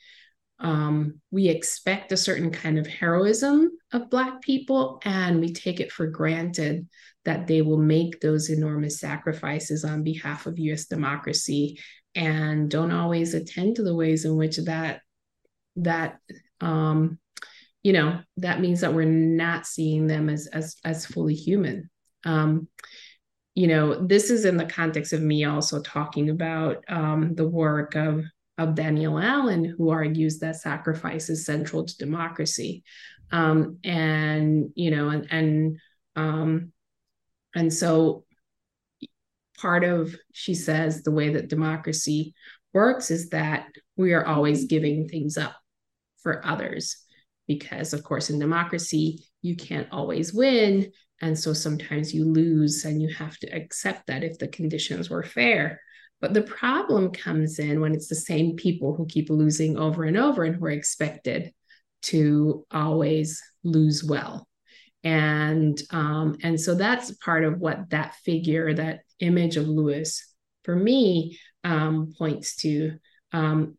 [0.60, 5.92] um, we expect a certain kind of heroism of Black people, and we take it
[5.92, 6.88] for granted
[7.26, 11.80] that they will make those enormous sacrifices on behalf of US democracy
[12.16, 15.02] and don't always attend to the ways in which that
[15.78, 16.20] that
[16.62, 17.18] um,
[17.84, 21.90] you know that means that we're not seeing them as as as fully human
[22.26, 22.68] um,
[23.56, 27.96] you know this is in the context of me also talking about um, the work
[27.96, 28.24] of
[28.58, 32.84] of Danielle Allen, who argues that sacrifice is central to democracy.
[33.32, 35.78] Um, and, you know, and, and,
[36.16, 36.72] um,
[37.56, 38.26] and so
[39.58, 42.36] part of, she says, the way that democracy
[42.74, 43.68] works is that
[43.98, 45.56] we are always giving things up
[46.22, 46.98] for others
[47.48, 50.92] because of course in democracy you can't always win.
[51.22, 55.24] And so sometimes you lose and you have to accept that if the conditions were
[55.24, 55.80] fair.
[56.20, 60.18] But the problem comes in when it's the same people who keep losing over and
[60.18, 61.54] over and who are expected
[62.04, 64.48] to always lose well.
[65.04, 70.34] And um, and so that's part of what that figure that image of lewis
[70.64, 72.98] for me um, points to
[73.34, 73.78] um,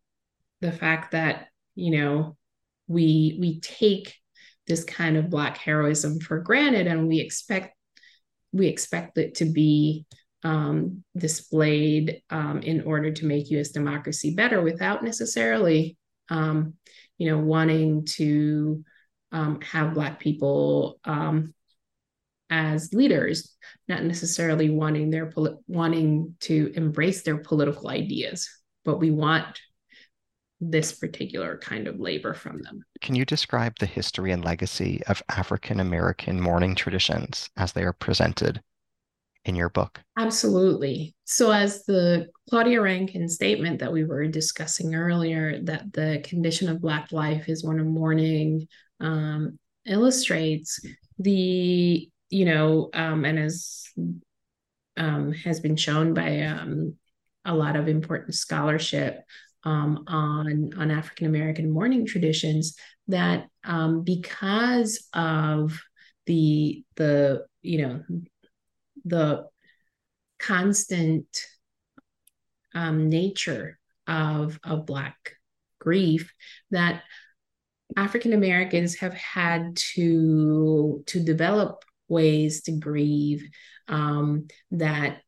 [0.61, 2.37] the fact that you know
[2.87, 4.15] we we take
[4.67, 7.75] this kind of black heroism for granted and we expect
[8.51, 10.05] we expect it to be
[10.45, 13.69] um, displayed um, in order to make U.S.
[13.69, 15.97] democracy better, without necessarily,
[16.29, 16.75] um,
[17.17, 18.83] you know, wanting to
[19.31, 21.53] um, have Black people um,
[22.49, 23.55] as leaders,
[23.87, 25.33] not necessarily wanting their
[25.67, 28.47] wanting to embrace their political ideas,
[28.85, 29.59] but we want
[30.61, 32.83] this particular kind of labor from them.
[33.01, 37.93] Can you describe the history and legacy of African American mourning traditions as they are
[37.93, 38.61] presented
[39.43, 40.01] in your book?
[40.17, 41.13] Absolutely.
[41.25, 46.81] So, as the Claudia Rankine statement that we were discussing earlier, that the condition of
[46.81, 48.67] Black life is one of mourning,
[48.99, 50.79] um, illustrates
[51.19, 53.87] the, you know, um, and as
[54.97, 56.95] um, has been shown by um,
[57.45, 59.21] a lot of important scholarship,
[59.65, 62.75] um, on on African American mourning traditions
[63.07, 65.79] that um, because of
[66.25, 68.03] the the you know
[69.05, 69.45] the
[70.39, 71.25] constant
[72.73, 75.15] um, nature of of Black
[75.79, 76.33] grief
[76.71, 77.03] that
[77.95, 83.47] African Americans have had to to develop ways to grieve
[83.87, 85.21] um, that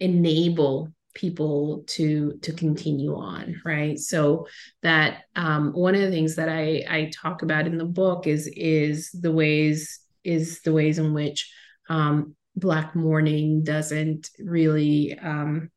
[0.00, 3.98] enable people to to continue on right?
[3.98, 4.46] So
[4.82, 8.46] that um, one of the things that i i talk about in the book is
[8.46, 11.52] is the ways is the ways in which
[11.88, 15.70] um, black mourning doesn't really um,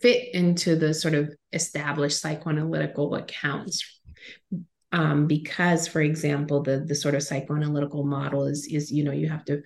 [0.00, 4.00] fit into the sort of established psychoanalytical accounts.
[4.90, 9.28] Um, because for example the the sort of psychoanalytical model is is you know you
[9.28, 9.60] have to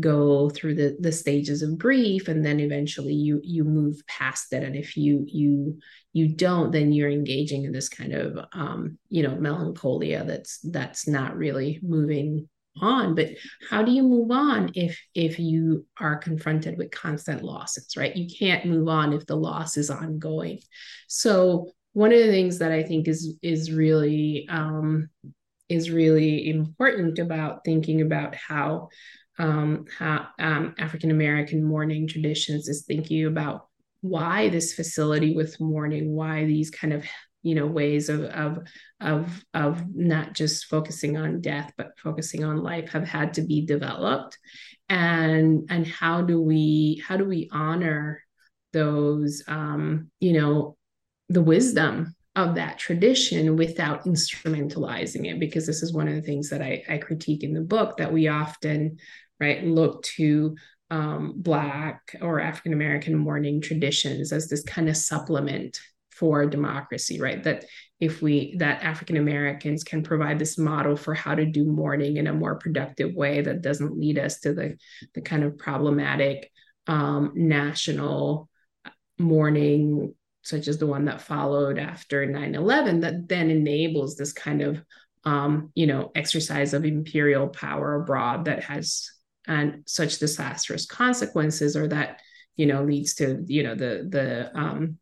[0.00, 4.62] go through the the stages of grief and then eventually you you move past it
[4.62, 5.78] and if you you
[6.14, 11.06] you don't then you're engaging in this kind of um you know melancholia that's that's
[11.06, 12.48] not really moving
[12.80, 13.14] on.
[13.14, 13.28] But
[13.68, 18.16] how do you move on if if you are confronted with constant losses right?
[18.16, 20.58] You can't move on if the loss is ongoing.
[21.06, 25.08] So one of the things that i think is is really um
[25.68, 28.88] is really important about thinking about how
[29.38, 33.66] um, how um, African American mourning traditions is thinking about
[34.00, 37.04] why this facility with mourning, why these kind of
[37.42, 38.58] you know ways of of
[39.00, 43.64] of of not just focusing on death but focusing on life have had to be
[43.66, 44.38] developed.
[44.88, 48.22] And and how do we how do we honor
[48.72, 50.76] those um you know
[51.28, 56.48] the wisdom of that tradition without instrumentalizing it because this is one of the things
[56.48, 58.98] that I, I critique in the book that we often
[59.38, 60.56] right look to
[60.90, 65.78] um, black or african american mourning traditions as this kind of supplement
[66.10, 67.42] for democracy right?
[67.42, 67.64] That
[68.00, 72.26] if we that african americans can provide this model for how to do mourning in
[72.26, 74.76] a more productive way that doesn't lead us to the
[75.14, 76.50] the kind of problematic
[76.86, 78.48] um, national
[79.18, 84.82] mourning such as the one that followed after 9-11 that then enables this kind of
[85.24, 89.08] um, you know exercise of imperial power abroad that has
[89.46, 92.20] and such disastrous consequences or that
[92.56, 94.98] you know leads to you know the the um,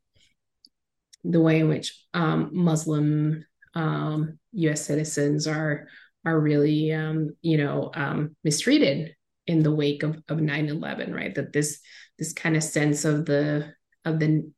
[1.25, 4.85] the way in which um, Muslim um, U.S.
[4.85, 5.89] citizens are
[6.25, 9.15] are really um, you know um, mistreated
[9.47, 11.81] in the wake of, of 9-11 right that this
[12.19, 13.73] this kind of sense of the
[14.05, 14.51] of the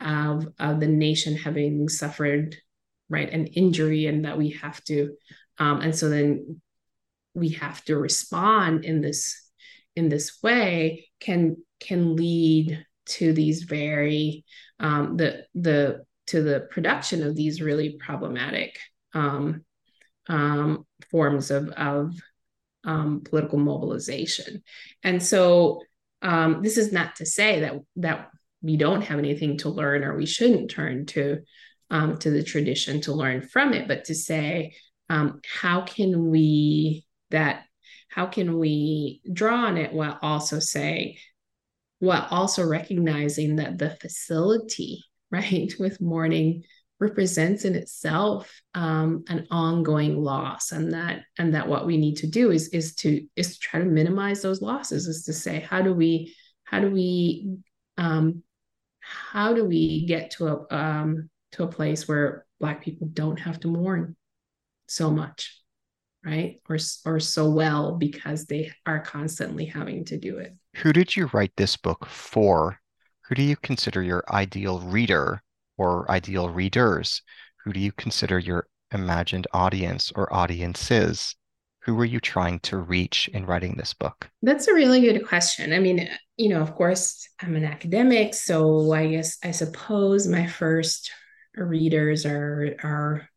[0.00, 2.56] of, of the nation having suffered
[3.08, 5.14] right an injury and that we have to
[5.58, 6.60] um, and so then
[7.34, 9.50] we have to respond in this
[9.94, 14.44] in this way can can lead to these very
[14.80, 18.78] um, the the to the production of these really problematic
[19.14, 19.64] um,
[20.28, 22.14] um, forms of of
[22.84, 24.62] um, political mobilization.
[25.02, 25.82] And so
[26.22, 28.30] um, this is not to say that that
[28.62, 31.40] we don't have anything to learn or we shouldn't turn to
[31.90, 34.74] um, to the tradition to learn from it, but to say
[35.08, 37.64] um, how can we that
[38.08, 41.16] how can we draw on it while also saying
[41.98, 46.62] while also recognizing that the facility, right, with mourning
[46.98, 52.26] represents in itself um, an ongoing loss and that and that what we need to
[52.26, 55.82] do is is to is to try to minimize those losses is to say how
[55.82, 56.34] do we
[56.64, 57.58] how do we
[57.98, 58.42] um,
[59.32, 63.60] how do we get to a um, to a place where black people don't have
[63.60, 64.16] to mourn
[64.86, 65.60] so much
[66.24, 71.14] right or or so well because they are constantly having to do it who did
[71.14, 72.78] you write this book for
[73.28, 75.42] who do you consider your ideal reader
[75.76, 77.22] or ideal readers?
[77.64, 81.34] Who do you consider your imagined audience or audiences?
[81.86, 84.28] Who were you trying to reach in writing this book?
[84.42, 85.72] That's a really good question.
[85.72, 90.48] I mean, you know, of course, I'm an academic, so I guess I suppose my
[90.48, 91.12] first
[91.54, 93.28] readers are are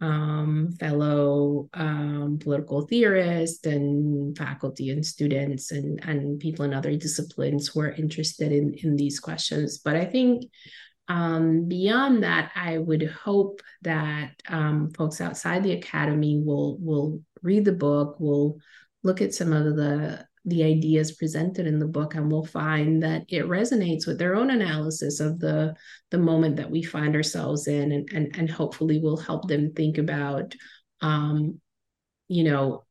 [0.00, 7.66] um, fellow um, political theorists and faculty and students and and people in other disciplines
[7.66, 9.78] who are interested in in these questions.
[9.78, 10.44] But I think
[11.10, 17.64] um, beyond that, I would hope that um, folks outside the academy will will read
[17.64, 18.60] the book, will
[19.02, 23.24] look at some of the the ideas presented in the book, and will find that
[23.28, 25.74] it resonates with their own analysis of the
[26.12, 29.98] the moment that we find ourselves in, and and, and hopefully will help them think
[29.98, 30.54] about,
[31.00, 31.60] um,
[32.28, 32.84] you know,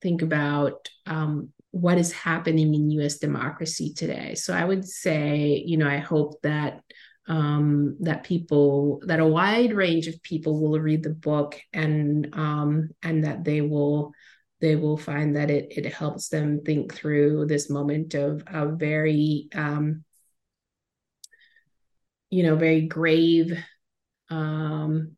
[0.00, 3.18] think about um, what is happening in U.S.
[3.18, 4.34] democracy today.
[4.34, 6.80] So I would say, you know, I hope that
[7.28, 12.90] um, that people that a wide range of people will read the book and um,
[13.02, 14.12] and that they will
[14.60, 19.48] they will find that it it helps them think through this moment of a very
[19.54, 20.04] um,
[22.30, 23.56] you know very grave
[24.30, 25.16] um,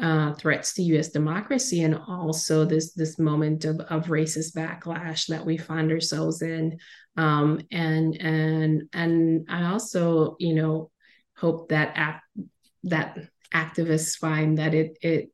[0.00, 1.08] uh, threats to U.S.
[1.10, 6.78] democracy, and also this this moment of of racist backlash that we find ourselves in,
[7.16, 10.90] um, and and and I also you know
[11.36, 12.20] hope that
[12.84, 13.18] that
[13.52, 15.30] activists find that it it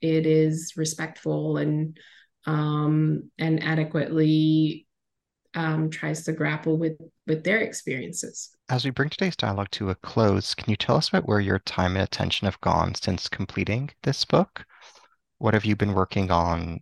[0.00, 1.98] it is respectful and
[2.46, 4.86] um, and adequately
[5.54, 8.50] um, tries to grapple with with their experiences.
[8.68, 11.58] As we bring today's dialogue to a close, can you tell us about where your
[11.60, 14.64] time and attention have gone since completing this book?
[15.38, 16.80] What have you been working on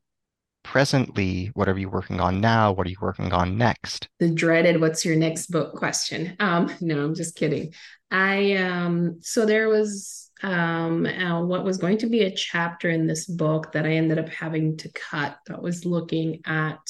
[0.62, 1.50] presently?
[1.54, 2.72] What are you working on now?
[2.72, 4.08] What are you working on next?
[4.18, 6.36] The dreaded "What's your next book?" question.
[6.40, 7.74] Um, no, I'm just kidding.
[8.10, 13.06] I um, so there was um, uh, what was going to be a chapter in
[13.06, 15.38] this book that I ended up having to cut.
[15.46, 16.80] That was looking at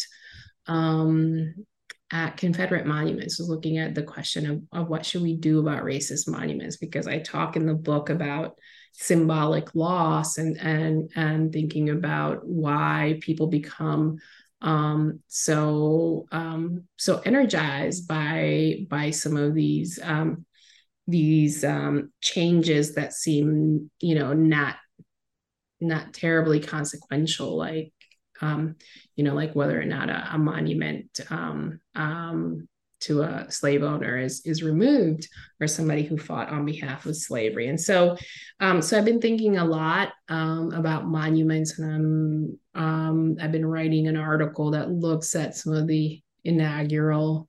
[0.67, 1.55] um,
[2.11, 3.39] at Confederate monuments.
[3.39, 7.07] Was looking at the question of, of what should we do about racist monuments because
[7.07, 8.59] I talk in the book about
[8.93, 14.19] symbolic loss and and and thinking about why people become
[14.63, 20.45] um, so um, so energized by by some of these um,
[21.07, 24.77] these um, changes that seem you know not
[25.81, 27.93] not terribly consequential like
[28.43, 28.77] um,
[29.17, 32.69] you know like whether or not a, a monument um, um,
[33.01, 35.29] to a slave owner is is removed
[35.61, 37.69] or somebody who fought on behalf of slavery.
[37.69, 38.17] And so
[38.61, 43.67] um, so i've been thinking a lot um, about monuments and i'm um, i've been
[43.67, 47.49] writing an article that looks at some of the inaugural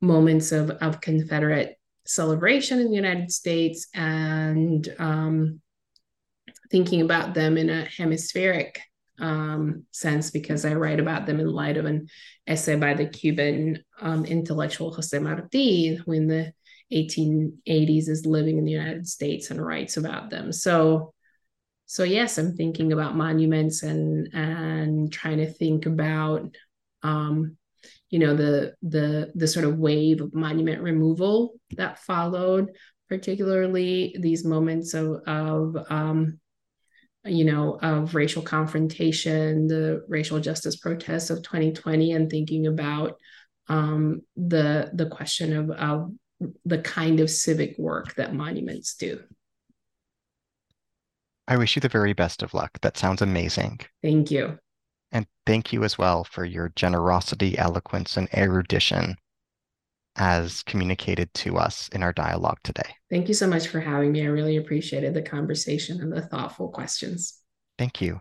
[0.00, 5.60] moments of of confederate celebration in the united states and um,
[6.70, 8.80] thinking about them in a hemispheric
[9.18, 12.08] um, sense because I write about them in light of an
[12.46, 16.52] essay by the Cuban um, intellectual Jose Marti, who in the
[16.92, 20.52] 1880s is living in the United States and writes about them.
[20.52, 21.12] So,
[21.86, 26.54] so yes, I'm thinking about monuments and and trying to think about,
[27.02, 27.56] um,
[28.10, 32.70] you know, the the the sort of wave of monument removal that followed,
[33.08, 36.38] particularly these moments of of um,
[37.24, 43.18] you know, of racial confrontation, the racial justice protests of 2020, and thinking about
[43.68, 46.12] um, the the question of, of
[46.64, 49.20] the kind of civic work that monuments do.
[51.46, 52.78] I wish you the very best of luck.
[52.80, 53.80] That sounds amazing.
[54.02, 54.58] Thank you.
[55.12, 59.16] And thank you as well for your generosity, eloquence, and erudition
[60.16, 62.96] as communicated to us in our dialogue today.
[63.10, 64.22] Thank you so much for having me.
[64.22, 67.40] I really appreciated the conversation and the thoughtful questions.
[67.78, 68.20] Thank you.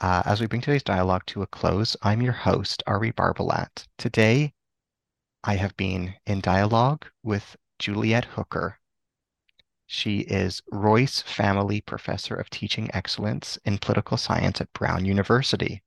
[0.00, 3.86] Uh, as we bring today's dialogue to a close, I'm your host, Ari Barbalat.
[3.96, 4.52] Today,
[5.44, 8.78] I have been in dialogue with Juliet Hooker.
[9.86, 15.82] She is Royce Family Professor of Teaching Excellence in Political Science at Brown University.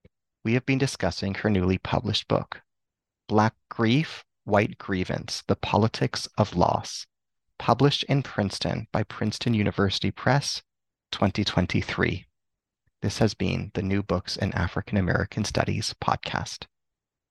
[0.46, 2.62] We have been discussing her newly published book,
[3.28, 7.06] Black Grief White Grievance The Politics of Loss,
[7.60, 10.64] published in Princeton by Princeton University Press,
[11.12, 12.26] 2023.
[13.02, 16.66] This has been the New Books in African American Studies podcast.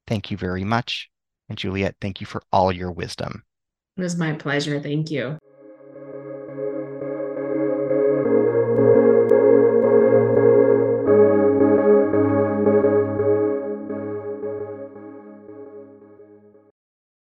[0.07, 1.09] Thank you very much.
[1.49, 3.45] And Juliet, thank you for all your wisdom.
[3.97, 4.79] It was my pleasure.
[4.79, 5.39] Thank you.